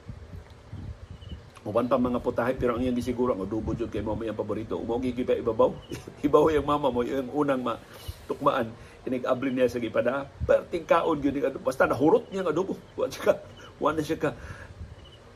ay 1.69 1.73
Uban 1.77 1.85
pa 1.85 2.01
mga 2.01 2.25
putahe 2.25 2.57
pero 2.57 2.75
ang 2.75 2.81
iyang 2.81 2.97
gisiguro 2.97 3.37
ang 3.37 3.45
adobo 3.45 3.77
jud 3.77 3.93
kay 3.93 4.01
mo 4.01 4.17
may 4.17 4.33
paborito. 4.33 4.81
Umo 4.81 4.97
gigiba 4.97 5.37
ibabaw. 5.37 5.69
Ibaw 6.25 6.49
yung 6.49 6.65
mama 6.65 6.89
mo 6.89 7.05
yung 7.05 7.29
unang 7.29 7.61
ma 7.61 7.77
tukmaan 8.25 8.73
inig-abli 9.05 9.53
niya 9.53 9.69
sa 9.69 9.81
gipada 9.81 10.29
perting 10.49 10.85
kaon 10.89 11.21
gyud 11.21 11.61
basta 11.61 11.85
nahurot 11.85 12.25
niya 12.33 12.41
ang 12.41 12.57
adobo. 12.57 12.73
Wa 12.97 13.13
siya 13.13 13.21
ka 13.21 13.35
wa 13.79 13.93
na 13.93 14.01
siya 14.01 14.17
ka 14.17 14.31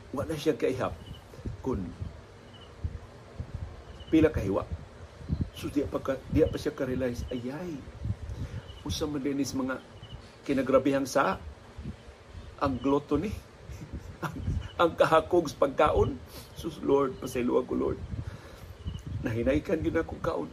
wa 0.09 0.25
na 0.25 0.33
siya 0.33 0.57
kaihap 0.57 0.97
kun 1.61 1.79
pila 4.09 4.33
kahiwa 4.33 4.67
so 5.55 5.71
di 5.71 5.85
pa 5.87 5.97
ka, 6.01 6.19
di 6.29 6.43
pa 6.43 6.57
siya 6.59 6.75
ka-realize 6.75 7.23
ayay 7.31 7.77
usa 8.83 9.07
man 9.07 9.23
dinis 9.23 9.55
mga 9.55 9.79
kinagrabihang 10.43 11.07
sa 11.07 11.39
ang 12.59 12.75
gluttony 12.83 13.31
ang, 13.31 13.52
ang 14.77 14.91
kahakog 14.97 15.45
sa 15.49 15.57
pagkaon. 15.61 16.17
Sus 16.57 16.81
Lord 16.81 17.17
pasayloa 17.21 17.65
ko 17.65 17.73
Lord. 17.77 17.99
Nahinaykan 19.21 19.79
gyud 19.85 19.97
ako 19.97 20.15
kaon. 20.19 20.49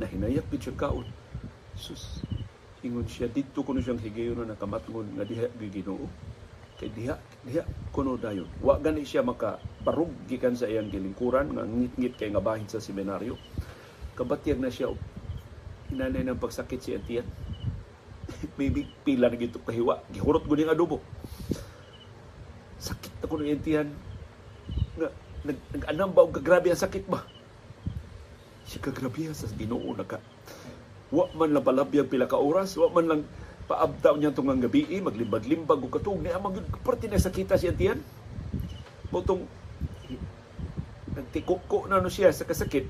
Nahinayak 0.00 0.48
gyud 0.48 0.62
siya 0.62 0.76
kaon. 0.76 1.06
Sus 1.76 2.24
ingon 2.82 3.06
siya 3.06 3.30
dito 3.30 3.62
kuno 3.62 3.78
siyang 3.78 4.02
higayon 4.02 4.42
na 4.42 4.58
nakamatngon 4.58 5.14
nga 5.14 5.22
diha 5.22 5.46
giginoo 5.54 6.10
kay 6.82 6.90
diha 6.90 7.14
diha 7.46 7.62
kuno 7.94 8.18
dayon. 8.18 8.50
Wa 8.58 8.80
gani 8.82 9.06
siya 9.06 9.22
maka 9.22 9.62
parug 9.86 10.10
gikan 10.26 10.58
sa 10.58 10.66
iyang 10.66 10.90
gilingkuran 10.90 11.54
nga 11.54 11.62
ngit-ngit 11.62 12.18
kay 12.18 12.34
nga 12.34 12.42
bahin 12.42 12.66
sa 12.66 12.82
seminaryo. 12.82 13.38
Kabatyag 14.18 14.58
na 14.58 14.66
siya 14.66 14.90
hinanay 15.92 16.24
ng 16.24 16.40
pagsakit 16.40 16.80
si 16.80 16.90
Atiyan 16.96 17.28
maybe 18.58 18.88
pila 19.04 19.28
na 19.28 19.36
gito 19.36 19.60
kahiwa 19.60 20.00
gihurot 20.08 20.48
gud 20.48 20.64
nga 20.64 20.72
adobo 20.72 21.04
ako 23.32 23.40
ng 23.40 23.48
Atiyan 23.56 23.88
nga 25.00 25.08
nag-anam 25.48 26.12
ba 26.12 26.28
og 26.28 26.36
grabe 26.44 26.68
ang 26.68 26.76
sakit 26.76 27.08
ba 27.08 27.24
si 28.68 28.76
kagrabe 28.76 29.32
sa 29.32 29.48
Ginoo 29.56 29.96
naka 29.96 30.20
wa 31.12 31.28
man 31.36 31.52
lang 31.52 31.60
palabyag 31.60 32.08
pila 32.08 32.24
ka 32.24 32.40
oras, 32.40 32.74
wa 32.80 32.88
man 32.88 33.04
lang 33.04 33.22
paabdaw 33.68 34.16
niya 34.16 34.32
tungang 34.32 34.64
gabi, 34.64 34.88
maglimbag-limbag 34.88 35.84
o 35.84 35.92
katong 35.92 36.24
niya 36.24 36.40
mag 36.40 36.56
parte 36.82 37.06
na 37.06 37.20
sakita 37.20 37.60
siya 37.60 37.76
tiyan. 37.76 38.00
Butong 39.12 39.44
nagtikoko 41.12 41.84
na 41.86 42.00
no 42.00 42.08
siya 42.08 42.32
sa 42.32 42.48
kasakit. 42.48 42.88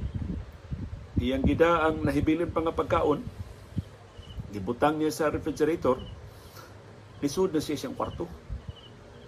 Iyang 1.19 1.43
gida 1.43 1.83
ang 1.83 2.07
nahibilin 2.07 2.55
pa 2.55 2.63
nga 2.63 2.75
pagkaon. 2.75 3.27
Gibutang 4.55 5.03
niya 5.03 5.11
sa 5.11 5.31
refrigerator. 5.35 5.99
Lisod 7.19 7.51
na 7.51 7.59
siya 7.59 7.79
siyang 7.79 7.99
kwarto. 7.99 8.31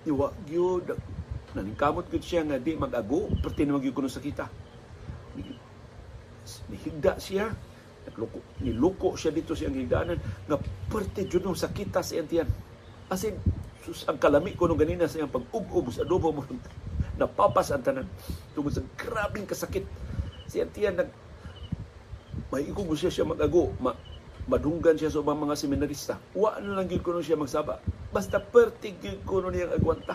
Iwa, 0.04 0.28
gyud. 0.44 0.92
Naningkamot 1.54 2.10
gyud 2.12 2.24
siya 2.24 2.44
nga 2.44 2.60
di 2.60 2.76
mag-ago, 2.76 3.30
parte 3.40 3.64
na 3.64 3.78
magyud 3.78 3.94
kuno 3.94 4.10
sakita. 4.10 4.50
Nihigda 6.68 7.16
siya, 7.16 7.48
Nagluko, 8.04 8.60
niluko 8.60 9.16
siya 9.16 9.32
dito 9.32 9.56
sa 9.56 9.64
higdanan 9.64 10.20
nga 10.44 10.60
parte 10.92 11.24
jud 11.24 11.48
sa 11.56 11.72
kita 11.72 12.04
sa 12.04 12.20
entiyan. 12.20 12.48
As 13.08 13.24
sus, 13.84 14.04
ang 14.08 14.16
kalami 14.20 14.56
ko 14.56 14.68
nung 14.68 14.80
ganina 14.80 15.08
sa 15.08 15.20
iyang 15.20 15.32
pag-ub-ub 15.32 15.88
sa 15.92 16.04
adobo 16.04 16.32
mo. 16.32 16.44
Napapas 17.20 17.72
ang 17.72 17.84
tanan. 17.84 18.08
Tungod 18.52 18.76
sa 18.76 18.84
grabing 18.96 19.48
kasakit. 19.48 19.84
Si 20.48 20.60
entiyan 20.60 21.00
nag 21.00 21.10
may 22.52 22.68
ikog 22.68 22.92
siya 22.92 23.08
siya 23.12 23.24
mag-ago. 23.24 23.72
Ma, 23.80 23.96
madunggan 24.48 25.00
siya 25.00 25.08
sa 25.08 25.24
ubang 25.24 25.40
mga 25.40 25.56
seminarista. 25.56 26.20
Wa 26.36 26.60
na 26.60 26.80
lang 26.80 26.88
gyud 26.92 27.00
kuno 27.00 27.24
siya 27.24 27.40
magsaba 27.40 27.80
basta 28.14 28.38
pertig 28.38 29.02
gyud 29.02 29.26
kuno 29.26 29.50
niya 29.50 29.74
agwanta 29.74 30.14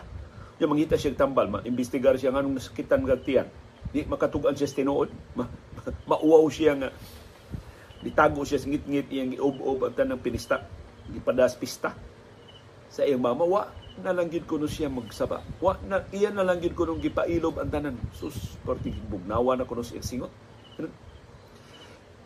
yung 0.64 0.72
mangita 0.72 0.96
siya 0.96 1.20
tambal 1.20 1.52
ma-imbestigar 1.52 2.16
siya 2.16 2.32
nganong 2.32 2.56
nasakitan 2.56 3.04
nga 3.04 3.20
tiyan 3.20 3.48
di 3.92 4.08
makatugan 4.08 4.56
siya 4.56 4.72
tinuod 4.72 5.12
ma, 5.36 5.44
ma, 5.76 5.82
mauwaw 6.16 6.48
siya 6.48 6.80
nga 6.80 6.90
Ditago 8.00 8.48
siya 8.48 8.64
ngit-ngit 8.64 9.12
iyang 9.12 9.36
iob-ob 9.36 9.92
ang 9.92 9.96
tanang 9.96 10.24
pinista. 10.24 10.64
Gipadas 11.12 11.60
pista. 11.60 11.92
Sa 12.88 13.04
iyang 13.04 13.20
mama, 13.20 13.44
wa 13.44 13.68
na 14.00 14.16
lang 14.16 14.32
gid 14.32 14.48
kuno 14.48 14.72
siya 14.72 14.88
magsaba. 14.88 15.44
Wa 15.60 15.76
na 15.84 16.08
iya 16.16 16.32
na 16.32 16.48
lang 16.48 16.64
gid 16.64 16.72
kuno 16.80 16.96
gipailob 16.96 17.60
ang 17.60 17.68
tanan. 17.68 18.00
Sus, 18.16 18.56
perti 18.64 18.96
bugnawa 18.96 19.60
na 19.60 19.68
kuno 19.68 19.84
siya 19.84 20.00
singot. 20.00 20.32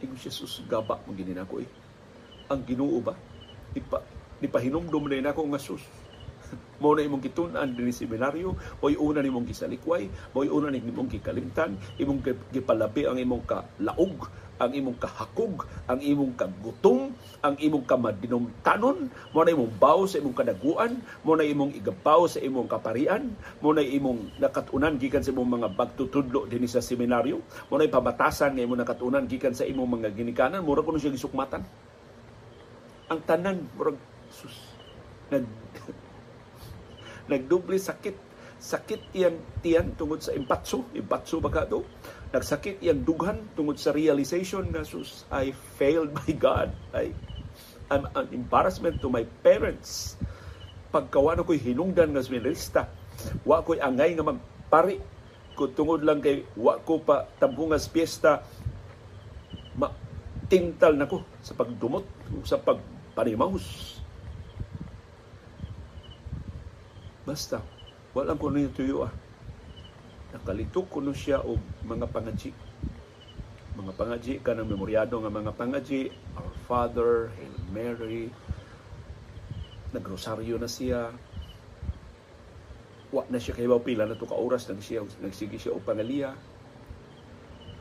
Ingon 0.06 0.20
siya 0.20 0.30
sus 0.30 0.62
gaba 0.70 1.01
mo 1.10 1.15
ginin 1.18 1.42
ako 1.42 1.65
eh. 1.65 1.70
Ang 2.53 2.62
Ginoo 2.70 3.01
ba? 3.01 3.18
Ipa, 3.74 3.98
ipahinumdum 4.45 5.09
na 5.09 5.31
ako 5.31 5.41
nga 5.51 5.62
sus. 5.62 5.83
mo 6.81 6.93
na 6.93 7.05
imong 7.05 7.23
gitun-an 7.23 7.73
dinhi 7.73 7.95
seminaryo. 7.95 8.53
Mo'y 8.83 9.00
una 9.00 9.23
nimong 9.23 9.47
gisalikway. 9.47 10.12
Mo'y 10.35 10.51
una 10.51 10.69
nimong 10.69 11.09
gikalimtan. 11.09 11.79
Imong 11.97 12.21
gipalabi 12.51 13.07
ang 13.07 13.17
imong 13.17 13.43
kalaog 13.47 14.27
ang 14.62 14.71
imong 14.71 14.97
kahakog, 15.01 15.65
ang 15.89 16.00
imong 16.00 16.38
kagutom, 16.38 17.12
ang 17.41 17.55
imong 17.57 17.83
kamadinumtanon, 17.89 19.09
mo 19.33 19.39
na 19.41 19.51
imong 19.51 19.73
baw 19.81 20.05
sa 20.05 20.21
imong 20.21 20.38
kadaguan, 20.38 21.01
mo 21.25 21.33
na 21.33 21.43
imong 21.43 21.73
igabaw 21.73 22.29
sa 22.29 22.39
imong 22.39 22.69
kaparian, 22.69 23.33
mo 23.59 23.73
na 23.73 23.81
imong 23.81 24.38
nakatunan 24.38 24.95
gikan 25.01 25.25
sa 25.25 25.33
imong 25.33 25.59
mga 25.59 25.69
bagtutudlo 25.73 26.45
dinhi 26.45 26.69
sa 26.69 26.85
seminaryo, 26.85 27.41
mo 27.67 27.75
na 27.75 27.89
pabatasan 27.89 28.53
nga 28.53 28.63
imong 28.63 28.81
nakatunan 28.85 29.25
gikan 29.25 29.57
sa 29.57 29.65
imong 29.65 30.00
mga 30.00 30.13
ginikanan, 30.13 30.62
mura 30.62 30.85
kuno 30.85 31.01
siya 31.01 31.12
gisukmatan. 31.12 31.65
Ang 33.12 33.19
tanan 33.27 33.67
murag 33.75 34.00
sus 34.34 34.74
nag 35.30 35.46
nagdubli 37.32 37.80
sakit 37.80 38.34
sakit 38.63 39.12
iyang 39.12 39.36
tiyan 39.60 39.92
tungod 40.00 40.24
sa 40.24 40.32
impatso. 40.32 40.88
Impatso 40.96 41.44
ba 41.44 41.52
ka 41.52 41.68
to? 41.68 41.84
Nagsakit 42.32 42.80
iyang 42.80 43.04
dughan 43.04 43.44
tungod 43.60 43.75
sa 43.75 43.92
realization 43.92 44.72
na 44.72 44.88
sus 44.88 45.28
I 45.28 45.52
failed 45.75 46.16
my 46.16 46.32
God. 46.40 46.72
I 46.96 47.12
I'm 47.92 48.08
an 48.16 48.32
embarrassment 48.32 49.04
to 49.04 49.12
my 49.12 49.28
parents. 49.44 50.16
Pagkawan 50.96 51.44
ako'y 51.44 51.60
hinungdan 51.60 52.16
nga 52.16 52.24
seminarista 52.24 52.88
wa 53.44 53.60
ko'y 53.60 53.84
angay 53.84 54.16
nga 54.16 54.24
magpari. 54.32 54.98
Ko 55.54 55.70
tungod 55.70 56.02
lang 56.08 56.24
kay 56.24 56.48
wa 56.56 56.80
ko 56.82 57.04
pa 57.04 57.28
tampungas 57.38 57.92
piyesta 57.92 58.42
ma 59.75 59.92
tintal 60.48 60.96
nako 60.96 61.22
sa 61.44 61.54
pagdumot 61.54 62.06
sa 62.48 62.58
pagpanimahus 62.58 64.00
basta 67.24 67.63
walang 68.12 68.39
ko 68.39 68.51
niyo 68.51 68.70
tuyo 68.75 68.98
ah. 69.08 69.13
Nakalitok 70.34 70.89
kuno 70.89 71.13
siya 71.13 71.46
og 71.46 71.62
mga 71.86 72.10
pangadji 72.10 72.51
mga 73.74 73.94
pangadji 73.98 74.38
kanang 74.42 74.70
memoryado 74.70 75.18
nga 75.18 75.34
mga 75.34 75.53
pangadji 75.58 76.13
Our 76.38 76.53
Father 76.70 77.34
Hail 77.34 77.58
Mary 77.74 78.30
nagrosaryo 79.94 80.58
na 80.58 80.70
siya. 80.70 81.13
Wa 83.13 83.25
na 83.30 83.38
siya 83.38 83.53
kay 83.53 83.70
pila 83.70 84.10
na 84.10 84.18
to 84.18 84.25
ka 84.25 84.34
oras 84.34 84.65
nag 84.65 84.82
siya 84.82 85.06
nagsige 85.22 85.58
siya 85.62 85.74
og 85.74 85.86
pangaliya. 85.86 86.34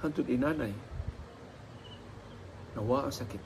Hantod 0.04 0.28
inanay 0.28 0.72
nawa 2.76 3.08
ang 3.08 3.14
sakit. 3.14 3.40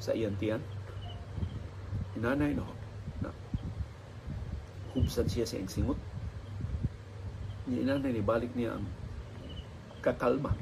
Sa 0.00 0.16
iyang 0.16 0.36
tiyan 0.36 0.60
inanay 2.16 2.52
no 2.52 2.81
na 4.92 5.00
hubsan 5.00 5.24
siya 5.24 5.48
sa 5.48 5.56
singot 5.64 5.96
ni 7.64 7.80
inanay 7.80 8.12
ni 8.12 8.20
balik 8.20 8.52
niya 8.52 8.76
ang 8.76 8.84
kakalma. 10.04 10.52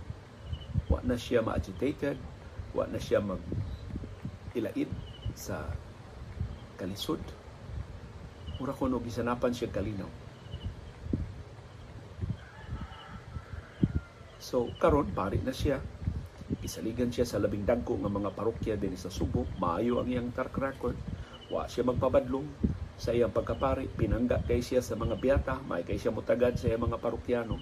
Wa 0.86 1.00
na 1.02 1.16
siya 1.16 1.40
ma-agitated, 1.40 2.14
wa 2.76 2.84
na 2.86 3.00
siya 3.00 3.24
mag 3.24 3.40
ilaid 4.54 4.90
sa 5.34 5.64
kalisod. 6.76 7.18
Mura 8.60 8.76
ko 8.76 8.86
no 8.86 9.00
gisanapan 9.00 9.50
siya 9.56 9.72
kalinaw. 9.72 10.10
So 14.36 14.68
karon 14.76 15.10
pari 15.16 15.40
na 15.40 15.56
siya. 15.56 15.80
Isaligan 16.60 17.08
siya 17.08 17.24
sa 17.24 17.40
labing 17.40 17.64
dangko 17.64 17.96
nga 17.96 18.12
mga 18.12 18.30
parokya 18.36 18.74
din 18.76 18.92
sa 18.94 19.08
Subo. 19.08 19.48
Maayo 19.56 19.98
ang 19.98 20.10
iyang 20.12 20.30
track 20.36 20.52
record. 20.60 20.98
Wa 21.48 21.64
siya 21.64 21.88
magpabadlong 21.88 22.69
sa 23.00 23.16
iyang 23.16 23.32
pagkapari, 23.32 23.88
pinangga 23.88 24.44
kay 24.44 24.60
siya 24.60 24.84
sa 24.84 24.92
mga 24.92 25.16
biyata, 25.16 25.56
may 25.64 25.80
kay 25.80 25.96
siya 25.96 26.12
mutagad 26.12 26.60
sa 26.60 26.68
iyang 26.68 26.84
mga 26.84 27.00
parokyano. 27.00 27.56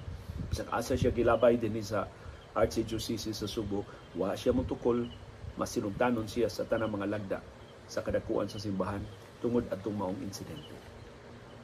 Sa 0.50 0.66
asa 0.74 0.98
siya 0.98 1.14
gilabay 1.14 1.54
din 1.54 1.78
sa 1.78 2.10
Archdiocese 2.58 3.30
sa 3.30 3.46
Subo, 3.46 3.86
wa 4.18 4.34
siya 4.34 4.50
mutukol, 4.50 5.06
masinugtanon 5.54 6.26
siya 6.26 6.50
sa 6.50 6.66
tanang 6.66 6.90
mga 6.90 7.06
lagda 7.06 7.38
sa 7.86 8.02
kadakuan 8.02 8.50
sa 8.50 8.58
simbahan 8.58 8.98
tungod 9.38 9.62
atong 9.70 9.94
maong 9.94 10.18
insidente. 10.26 10.74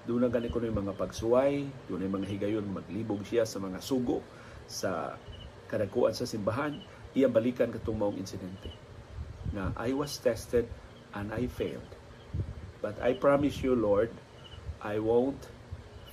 Doon 0.06 0.22
na 0.22 0.30
gani 0.30 0.54
ko 0.54 0.62
mga 0.62 0.94
pagsuway, 0.94 1.66
doon 1.90 2.06
mga 2.06 2.30
higayon, 2.30 2.70
maglibog 2.70 3.26
siya 3.26 3.42
sa 3.42 3.58
mga 3.58 3.82
sugo 3.82 4.22
sa 4.70 5.18
kadakuan 5.66 6.14
sa 6.14 6.30
simbahan, 6.30 6.78
iya 7.10 7.26
balikan 7.26 7.74
katong 7.74 7.98
maong 7.98 8.22
insidente. 8.22 8.70
Na 9.50 9.74
I 9.74 9.90
was 9.90 10.14
tested 10.22 10.70
and 11.10 11.34
I 11.34 11.50
failed 11.50 12.03
But 12.84 13.00
I 13.00 13.16
promise 13.16 13.64
you, 13.64 13.72
Lord, 13.72 14.12
I 14.84 15.00
won't 15.00 15.40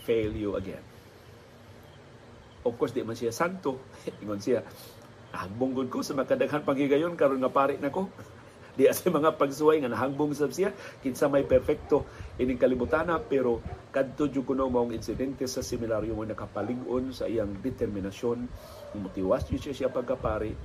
fail 0.07 0.31
you 0.31 0.55
again. 0.55 0.79
Of 2.63 2.79
course, 2.79 2.95
di 2.95 3.03
man 3.03 3.19
siya 3.19 3.35
santo. 3.35 3.75
Ingon 4.23 4.39
siya, 4.39 4.63
hangbong 5.35 5.91
ko 5.91 5.99
sa 5.99 6.15
makadaghan 6.15 6.63
panghigayon 6.63 7.19
karon 7.19 7.43
nga 7.43 7.51
pari 7.51 7.75
nako. 7.75 8.07
di 8.79 8.87
asa 8.87 9.11
mga 9.11 9.35
pagsuway 9.35 9.83
nga 9.83 9.91
nahangbong 9.91 10.31
sab 10.31 10.55
siya 10.55 10.71
kinsa 11.03 11.27
may 11.27 11.43
perfecto 11.43 12.07
ining 12.39 12.55
kalibutan 12.55 13.11
pero 13.27 13.59
kadto 13.91 14.31
jud 14.31 14.47
kuno 14.47 14.71
maong 14.71 14.95
insidente 14.95 15.43
sa 15.43 15.59
seminaryo 15.59 16.15
mo 16.15 16.23
nakapalig-on 16.23 17.11
sa 17.11 17.27
iyang 17.27 17.51
determinasyon 17.59 18.47
motiwas 18.95 19.43
jud 19.51 19.59
siya 19.59 19.75
siya 19.75 19.89
pagkapari 19.91 20.55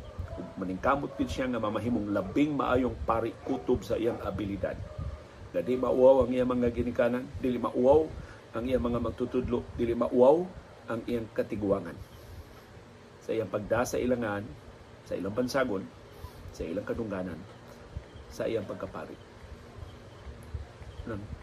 maningkamot 0.55 1.19
pid 1.19 1.27
siya 1.27 1.51
nga 1.51 1.59
mamahimong 1.59 2.15
labing 2.15 2.55
maayong 2.55 2.95
pari 3.03 3.35
kutob 3.43 3.83
sa 3.83 3.99
iyang 3.99 4.23
abilidad 4.23 4.79
na 5.57 5.65
di 5.65 5.73
mauwaw 5.73 6.29
ang 6.29 6.37
iyang 6.37 6.53
mga 6.53 6.69
ginikanan, 6.69 7.25
dili 7.41 7.57
mauwaw 7.57 8.05
ang 8.53 8.69
iyang 8.69 8.85
mga 8.85 9.01
magtutudlo, 9.01 9.65
dili 9.81 9.97
mauwaw 9.97 10.45
ang 10.93 11.01
iyang 11.09 11.25
katiguangan. 11.33 11.97
Sa 13.25 13.33
iyang 13.33 13.49
pagdasa 13.49 13.97
ilangan, 13.97 14.45
sa 15.09 15.17
ilang 15.17 15.33
pansagon, 15.33 15.81
sa 16.53 16.61
ilang 16.69 16.85
kadungganan, 16.85 17.41
sa 18.29 18.45
iyang 18.45 18.69
pagkapari. 18.69 19.17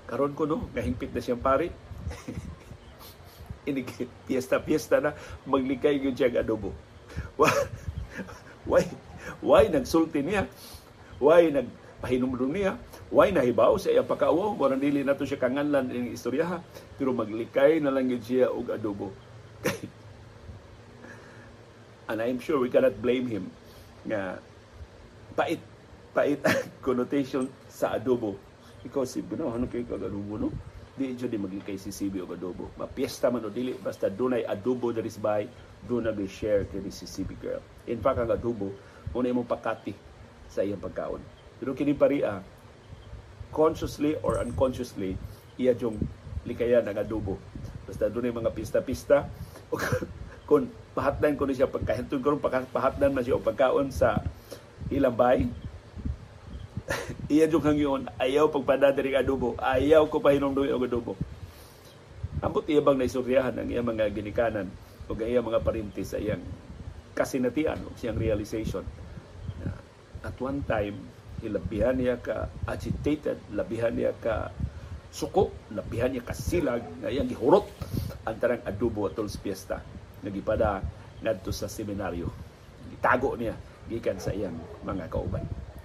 Karon 0.06 0.38
ko 0.38 0.46
no, 0.46 0.70
gahingpit 0.78 1.10
na 1.10 1.24
siyang 1.26 1.42
pari. 1.42 1.74
Inig 3.70 3.90
piyesta-piyesta 4.30 5.02
na 5.02 5.18
maglikay 5.50 5.98
gyud 5.98 6.14
siya 6.14 6.46
adobo. 6.46 6.70
Why? 8.70 8.86
Why 9.42 9.72
nagsulti 9.74 10.22
niya? 10.22 10.46
Why 11.18 11.50
nagpahinumdum 11.50 12.52
niya? 12.54 12.78
Why 13.14 13.30
nahibaw 13.30 13.78
sa 13.78 13.94
iyang 13.94 14.10
pagkaawaw? 14.10 14.58
Murang 14.58 14.82
dili 14.82 15.06
na 15.06 15.14
to 15.14 15.22
siya 15.22 15.38
kanganlan 15.38 15.86
ng 15.86 16.18
istorya 16.18 16.50
ha. 16.50 16.58
Pero 16.98 17.14
maglikay 17.14 17.78
na 17.78 17.94
lang 17.94 18.10
siya 18.10 18.50
og 18.50 18.74
adobo. 18.74 19.14
And 22.10 22.18
I'm 22.18 22.42
sure 22.42 22.58
we 22.58 22.74
cannot 22.74 22.98
blame 22.98 23.30
him 23.30 23.54
nga 24.10 24.42
pait 25.38 25.62
pait 26.10 26.42
connotation 26.86 27.46
sa 27.70 27.94
adobo. 27.94 28.34
Because 28.82 29.14
si 29.14 29.22
Buno, 29.22 29.54
ano 29.54 29.70
kayo 29.70 29.86
kag 29.86 30.10
adobo 30.10 30.42
no? 30.42 30.50
Di 30.98 31.14
jud 31.14 31.30
di 31.30 31.38
maglikay 31.38 31.78
si 31.78 31.94
Sibi 31.94 32.18
og 32.18 32.34
adobo. 32.34 32.74
Mapiesta 32.82 33.30
man 33.30 33.46
o 33.46 33.54
dili 33.54 33.78
basta 33.78 34.10
dunay 34.10 34.42
adobo 34.42 34.90
that 34.90 35.06
is 35.06 35.22
by 35.22 35.46
do 35.86 36.02
na 36.02 36.10
be 36.10 36.26
share 36.26 36.66
kini 36.66 36.90
si 36.90 37.06
Sibi 37.06 37.38
girl. 37.38 37.62
In 37.86 38.02
fact 38.02 38.26
ang 38.26 38.34
adobo 38.34 38.74
una 39.14 39.30
imong 39.30 39.46
pakati 39.46 39.94
sa 40.50 40.66
iyang 40.66 40.82
pagkaon. 40.82 41.22
Pero 41.62 41.78
kini 41.78 41.94
paria 41.94 42.42
consciously 43.54 44.18
or 44.26 44.42
unconsciously, 44.42 45.16
iya 45.56 45.78
yung 45.78 46.02
likaya 46.44 46.82
ng 46.82 46.98
adobo. 46.98 47.38
Basta 47.86 48.10
doon 48.10 48.34
mga 48.34 48.52
pista-pista. 48.52 49.30
kung 50.50 50.68
pahatdan 50.92 51.40
ko 51.40 51.48
ni 51.48 51.56
siya 51.56 51.72
pagkahintun 51.72 52.20
ko 52.20 52.36
pahatdan 52.44 53.16
man 53.16 53.24
siya 53.24 53.40
o 53.40 53.42
pagkaon 53.42 53.94
sa 53.94 54.20
ilang 54.92 55.16
bay, 55.16 55.48
iya 57.32 57.48
yung 57.48 57.64
hangyon, 57.64 58.02
ayaw 58.20 58.52
pagpadadiri 58.52 59.16
adobo, 59.16 59.56
ayaw 59.56 60.04
ko 60.12 60.20
pahinungdoy 60.20 60.68
og 60.76 60.84
adobo. 60.84 61.14
Ambot 62.44 62.68
iya 62.68 62.84
bang 62.84 63.00
naisuryahan 63.00 63.56
ang 63.56 63.72
iyang 63.72 63.88
mga 63.88 64.12
ginikanan 64.12 64.68
o 65.08 65.16
ang 65.16 65.24
iyang 65.24 65.48
mga 65.48 65.64
parinti 65.64 66.04
sa 66.04 66.20
iyang 66.20 66.44
kasinatian 67.16 67.80
o 67.88 67.96
siyang 67.96 68.20
realization. 68.20 68.84
At 70.24 70.36
one 70.40 70.64
time, 70.68 71.13
labihan 71.50 71.96
niya 71.96 72.20
ka 72.20 72.52
agitated, 72.68 73.40
labihan 73.56 73.92
niya 73.96 74.12
ka 74.20 74.52
suko, 75.14 75.54
labihan 75.72 76.12
niya 76.12 76.24
ka 76.26 76.36
silag, 76.36 76.84
nga 77.02 77.10
iyang 77.10 77.30
gihurot 77.30 77.66
ang 78.24 78.38
tarang 78.40 78.64
adobo 78.64 79.08
atol 79.08 79.28
sa 79.28 79.40
piyesta. 79.40 79.78
Nagipada 80.24 80.80
ngadto 81.24 81.52
sa 81.52 81.68
seminaryo. 81.68 82.32
Gitago 82.92 83.36
niya 83.36 83.56
gikan 83.88 84.18
sa 84.20 84.32
iyang 84.32 84.56
mga 84.88 85.12
kauban. 85.12 85.44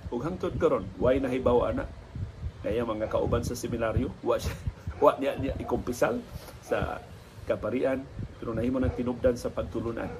Ug 0.09 0.23
hangtod 0.23 0.55
karon, 0.57 0.87
way 0.97 1.19
nahibaw 1.19 1.69
ana 1.69 1.85
kaya 2.63 2.83
mga 2.83 3.07
kauban 3.11 3.47
sa 3.47 3.55
seminaryo, 3.55 4.11
wa 4.25 4.39
siya 4.39 4.55
wa 5.03 5.15
niya, 5.19 5.39
niya 5.39 5.55
ikumpisal 5.63 6.19
sa 6.63 6.99
kaparian 7.47 8.03
pero 8.39 8.55
nahimo 8.55 8.79
nang 8.79 8.95
tinubdan 8.95 9.35
sa 9.35 9.51
pagtulunan. 9.51 10.11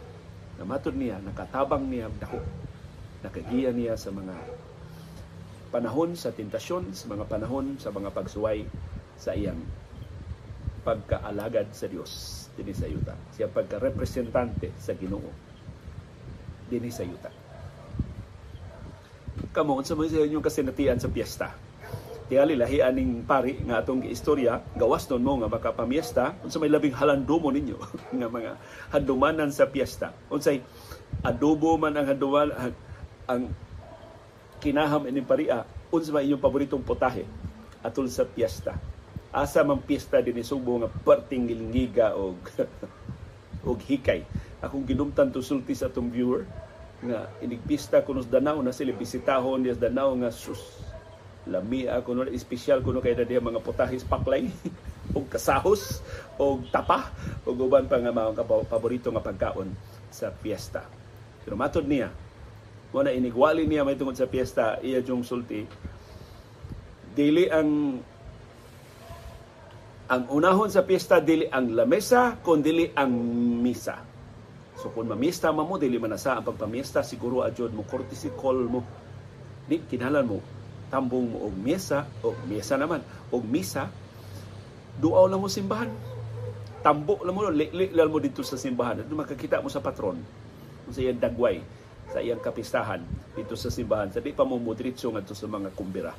Namatod 0.59 0.99
niya, 0.99 1.23
nakatabang 1.23 1.87
niya 1.87 2.11
dako. 2.19 2.43
Nakagiya 3.23 3.71
niya 3.71 3.95
sa 3.95 4.11
mga 4.11 4.35
panahon 5.69 6.17
sa 6.17 6.33
tentasyon, 6.33 6.97
sa 6.97 7.07
mga 7.13 7.25
panahon 7.29 7.77
sa 7.77 7.93
mga 7.93 8.13
pagsuway 8.13 8.65
sa 9.19 9.37
iyang 9.37 9.61
pagkaalagad 10.87 11.69
sa 11.77 11.85
Dios 11.91 12.45
dinhi 12.57 12.73
sa 12.73 12.89
yuta. 12.89 13.15
Siya 13.37 13.53
pagka-representante 13.53 14.73
sa 14.81 14.97
Ginoo 14.97 15.29
dinhi 16.69 16.89
sa 16.89 17.05
yuta. 17.05 17.31
Kamo 19.53 19.79
unsa 19.79 19.95
man 19.95 20.11
sa 20.11 20.25
inyong 20.25 20.45
kasinatian 20.45 20.99
sa 20.99 21.13
piyesta? 21.13 21.55
Tingali 22.29 22.61
lahi 22.61 22.85
aning 22.85 23.25
pari 23.25 23.57
nga 23.65 23.81
atong 23.81 24.05
istorya 24.05 24.61
gawas 24.77 25.09
nun 25.09 25.25
mo 25.25 25.41
nga 25.41 25.49
baka 25.49 25.73
pamiesta 25.73 26.37
unsa 26.45 26.61
may 26.61 26.69
labing 26.69 26.93
halandomo 26.93 27.49
ninyo 27.49 27.79
nga 28.21 28.29
mga 28.29 28.53
handumanan 28.93 29.49
sa 29.49 29.65
piyesta. 29.65 30.13
Unsay 30.29 30.61
adobo 31.25 31.81
man 31.81 31.97
ang 31.97 32.05
handuman 32.05 32.53
ang, 32.53 32.75
ang 33.29 33.43
kinaham 34.59 35.07
ining 35.07 35.27
paria 35.27 35.63
unsa 35.89 36.13
may 36.13 36.29
inyong 36.29 36.43
paboritong 36.43 36.85
potahe 36.85 37.25
atol 37.83 38.11
sa 38.11 38.27
piyesta. 38.27 38.75
Asa 39.31 39.63
man 39.63 39.81
piyesta 39.81 40.19
dinhi 40.19 40.43
Subo 40.43 40.77
nga 40.83 40.91
perting 40.91 41.47
ngilngiga 41.49 42.19
og 42.19 42.39
og 43.69 43.79
hikay. 43.87 44.27
Akong 44.59 44.85
ginumtan 44.85 45.31
to 45.31 45.41
sulti 45.41 45.73
sa 45.79 45.87
atong 45.87 46.11
viewer 46.11 46.43
nga 46.99 47.31
inigpista 47.39 48.03
kuno 48.03 48.27
sa 48.27 48.39
Danao 48.39 48.59
na 48.59 48.75
sila 48.75 48.91
bisitahon 48.91 49.63
sa 49.71 49.87
Danao 49.87 50.19
nga 50.19 50.35
sus 50.35 50.83
lami 51.49 51.89
ako 51.89 52.09
no 52.13 52.23
espesyal 52.29 52.83
kuno 52.85 53.01
kay 53.01 53.17
diha 53.17 53.41
mga 53.41 53.63
potahis 53.65 54.05
paklay 54.05 54.51
og 55.17 55.25
kasahos 55.31 56.05
og 56.37 56.67
tapa 56.69 57.09
og 57.49 57.57
uban 57.57 57.89
pa 57.89 58.03
nga 58.03 58.13
mga 58.13 58.45
paborito 58.69 59.09
nga 59.15 59.23
pagkaon 59.23 59.71
sa 60.11 60.35
piyesta. 60.35 60.85
Pero 61.47 61.57
matod 61.57 61.89
niya, 61.89 62.13
mo 62.89 63.05
na 63.05 63.13
inigwali 63.13 63.69
niya 63.69 63.85
may 63.85 64.01
tungod 64.01 64.17
sa 64.17 64.29
piyesta 64.29 64.81
iya 64.81 65.05
jung 65.05 65.21
sulti. 65.21 65.61
Dili 67.13 67.45
ang 67.53 68.01
ang 70.09 70.23
unahon 70.33 70.73
sa 70.73 70.89
piyesta 70.89 71.21
dili 71.21 71.45
ang 71.53 71.77
lamesa 71.77 72.41
kun 72.41 72.65
dili 72.65 72.89
ang 72.97 73.13
misa. 73.61 74.01
So 74.79 74.95
kung 74.95 75.11
mamista 75.11 75.51
mo, 75.51 75.75
dili 75.75 75.99
man 75.99 76.15
sa 76.17 76.39
ang 76.39 76.47
pagpamiesta 76.47 77.03
siguro 77.03 77.43
adjod 77.43 77.75
mo 77.75 77.85
courtesy 77.85 78.33
call 78.33 78.65
mo. 78.71 78.81
Di 79.69 79.85
kinahanglan 79.85 80.25
mo 80.25 80.39
tambong 80.89 81.37
mo 81.37 81.45
og 81.45 81.55
mesa 81.61 82.09
o 82.25 82.33
mesa 82.49 82.81
naman 82.81 83.05
og 83.29 83.45
misa. 83.45 83.93
Duaw 84.97 85.29
lang 85.29 85.45
mo 85.45 85.51
simbahan. 85.51 85.93
Tambo 86.81 87.21
lang 87.21 87.35
mo 87.37 87.53
lik 87.53 87.93
lang 87.93 88.09
mo 88.09 88.17
dito 88.23 88.41
sa 88.41 88.57
simbahan. 88.57 89.05
At 89.05 89.11
makakita 89.13 89.61
mo 89.61 89.69
sa 89.69 89.85
patron 89.85 90.17
sa 90.89 91.05
iyang 91.05 91.21
dagway 91.21 91.61
sa 92.09 92.25
iyang 92.25 92.41
kapistahan 92.41 93.05
dito 93.37 93.55
sa 93.55 93.69
simbahan 93.69 94.09
sa 94.09 94.25
di 94.25 94.33
pa 94.33 94.45
mo 94.45 94.57
mudritso 94.57 95.13
sa 95.13 95.47
mga 95.49 95.71
kumbira 95.77 96.13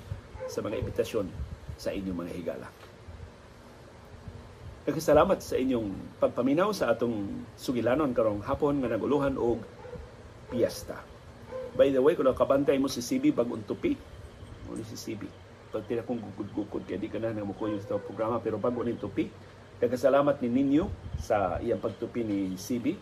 sa 0.45 0.61
mga 0.61 0.79
imbitasyon 0.81 1.25
sa 1.79 1.89
inyong 1.93 2.17
mga 2.17 2.33
higala 2.35 2.69
Nagkasalamat 4.89 5.37
sa 5.37 5.53
inyong 5.53 6.17
pagpaminaw 6.17 6.73
sa 6.73 6.89
atong 6.89 7.45
sugilanon 7.53 8.09
karong 8.09 8.41
hapon 8.41 8.81
nga 8.81 8.89
naguluhan 8.89 9.37
og 9.37 9.61
piyesta. 10.49 10.97
By 11.77 11.93
the 11.93 12.01
way, 12.01 12.17
kung 12.17 12.25
nakabantay 12.25 12.81
mo 12.81 12.89
si 12.89 13.05
CB 13.05 13.37
bagong 13.37 13.61
tupi, 13.69 13.93
mo 14.65 14.73
si 14.81 14.97
CB. 14.97 15.29
Pag 15.69 15.85
tinakong 15.85 16.17
gugud-gugud 16.17 16.89
kaya 16.89 16.97
di 16.97 17.05
ka 17.05 17.21
na 17.21 17.29
namukuyo 17.29 17.77
sa 17.85 18.01
programa 18.01 18.41
pero 18.41 18.57
bago 18.57 18.81
ni 18.81 18.97
tupi. 18.97 19.29
Nagkasalamat 19.77 20.41
ni 20.41 20.49
Ninyo 20.49 20.89
sa 21.21 21.61
iyang 21.61 21.77
pagtupi 21.77 22.25
ni 22.25 22.57
CB. 22.57 22.97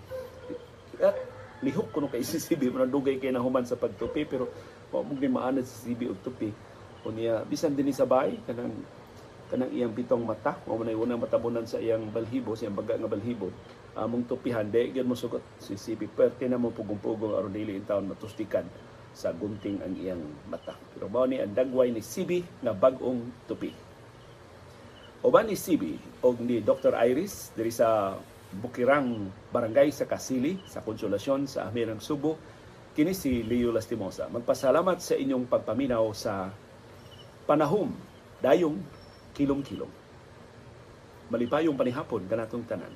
At 0.99 1.15
lihok 1.63 1.87
ko 1.89 1.97
no 2.03 2.07
kay 2.11 2.21
si 2.21 2.37
CB 2.37 2.69
mo 2.69 2.85
dugay 2.85 3.17
kay 3.17 3.33
nahuman 3.33 3.65
sa 3.65 3.79
pagtupi 3.79 4.29
pero 4.29 4.49
wa 4.93 5.01
mo 5.01 5.17
gyud 5.17 5.33
maanad 5.33 5.65
si 5.65 5.93
CB 5.93 6.13
og 6.13 6.19
tupi. 6.21 6.49
Unya 7.07 7.41
bisan 7.47 7.73
dinhi 7.73 7.95
sa 7.95 8.05
bahay 8.05 8.37
kanang 8.45 8.73
kanang 9.47 9.71
iyang 9.71 9.95
bitong 9.95 10.27
mata 10.27 10.59
mo 10.67 10.75
man 10.75 10.91
unang 10.91 11.23
matabunan 11.23 11.63
sa 11.63 11.79
iyang 11.79 12.11
balhibo 12.11 12.53
sa 12.53 12.67
iyang 12.67 12.77
baga 12.77 12.99
nga 12.99 13.07
balhibo 13.07 13.47
among 13.97 14.29
tupihan 14.29 14.67
di 14.67 14.93
gyud 14.93 15.07
mo 15.07 15.17
sugot 15.17 15.41
si 15.57 15.73
CB 15.73 16.13
perte 16.13 16.45
na 16.45 16.61
mo 16.61 16.69
pugong-pugong 16.69 17.33
aron 17.33 17.53
dili 17.55 17.73
in 17.73 17.85
town 17.87 18.05
matustikan 18.05 18.67
sa 19.17 19.33
gunting 19.33 19.81
ang 19.81 19.97
iyang 19.97 20.21
mata. 20.45 20.77
Pero 20.93 21.09
mao 21.09 21.25
ni 21.25 21.41
ang 21.41 21.49
dagway 21.49 21.89
ni 21.89 22.05
Sibi 22.05 22.45
nga 22.61 22.69
bag-ong 22.77 23.49
tupi. 23.49 23.73
Uban 25.25 25.49
ni 25.49 25.57
Sibi 25.57 25.97
o 26.21 26.37
ni 26.37 26.61
Dr. 26.61 26.93
Iris 26.93 27.49
diri 27.57 27.73
sa 27.73 28.13
Bukirang 28.55 29.27
Barangay 29.51 29.91
sa 29.91 30.07
Kasili 30.07 30.63
sa 30.63 30.79
Konsolasyon 30.79 31.51
sa 31.51 31.67
Amirang 31.67 31.99
Subo 31.99 32.39
kini 32.95 33.11
si 33.13 33.43
Leo 33.43 33.69
Lastimosa. 33.69 34.31
Magpasalamat 34.31 34.97
sa 35.03 35.13
inyong 35.19 35.45
pagpaminaw 35.45 36.05
sa 36.15 36.49
panahom 37.45 37.91
dayong 38.41 38.79
kilom-kilom. 39.37 39.91
Malipayong 41.27 41.75
panihapon 41.75 42.23
kanatong 42.25 42.65
tanan. 42.65 42.93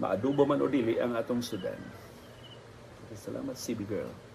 Maadubo 0.00 0.48
man 0.48 0.64
o 0.64 0.66
dili 0.66 0.96
ang 0.96 1.12
atong 1.12 1.44
Sudan. 1.44 1.76
Salamat, 3.10 3.58
CB 3.58 3.84
Girl. 3.84 4.29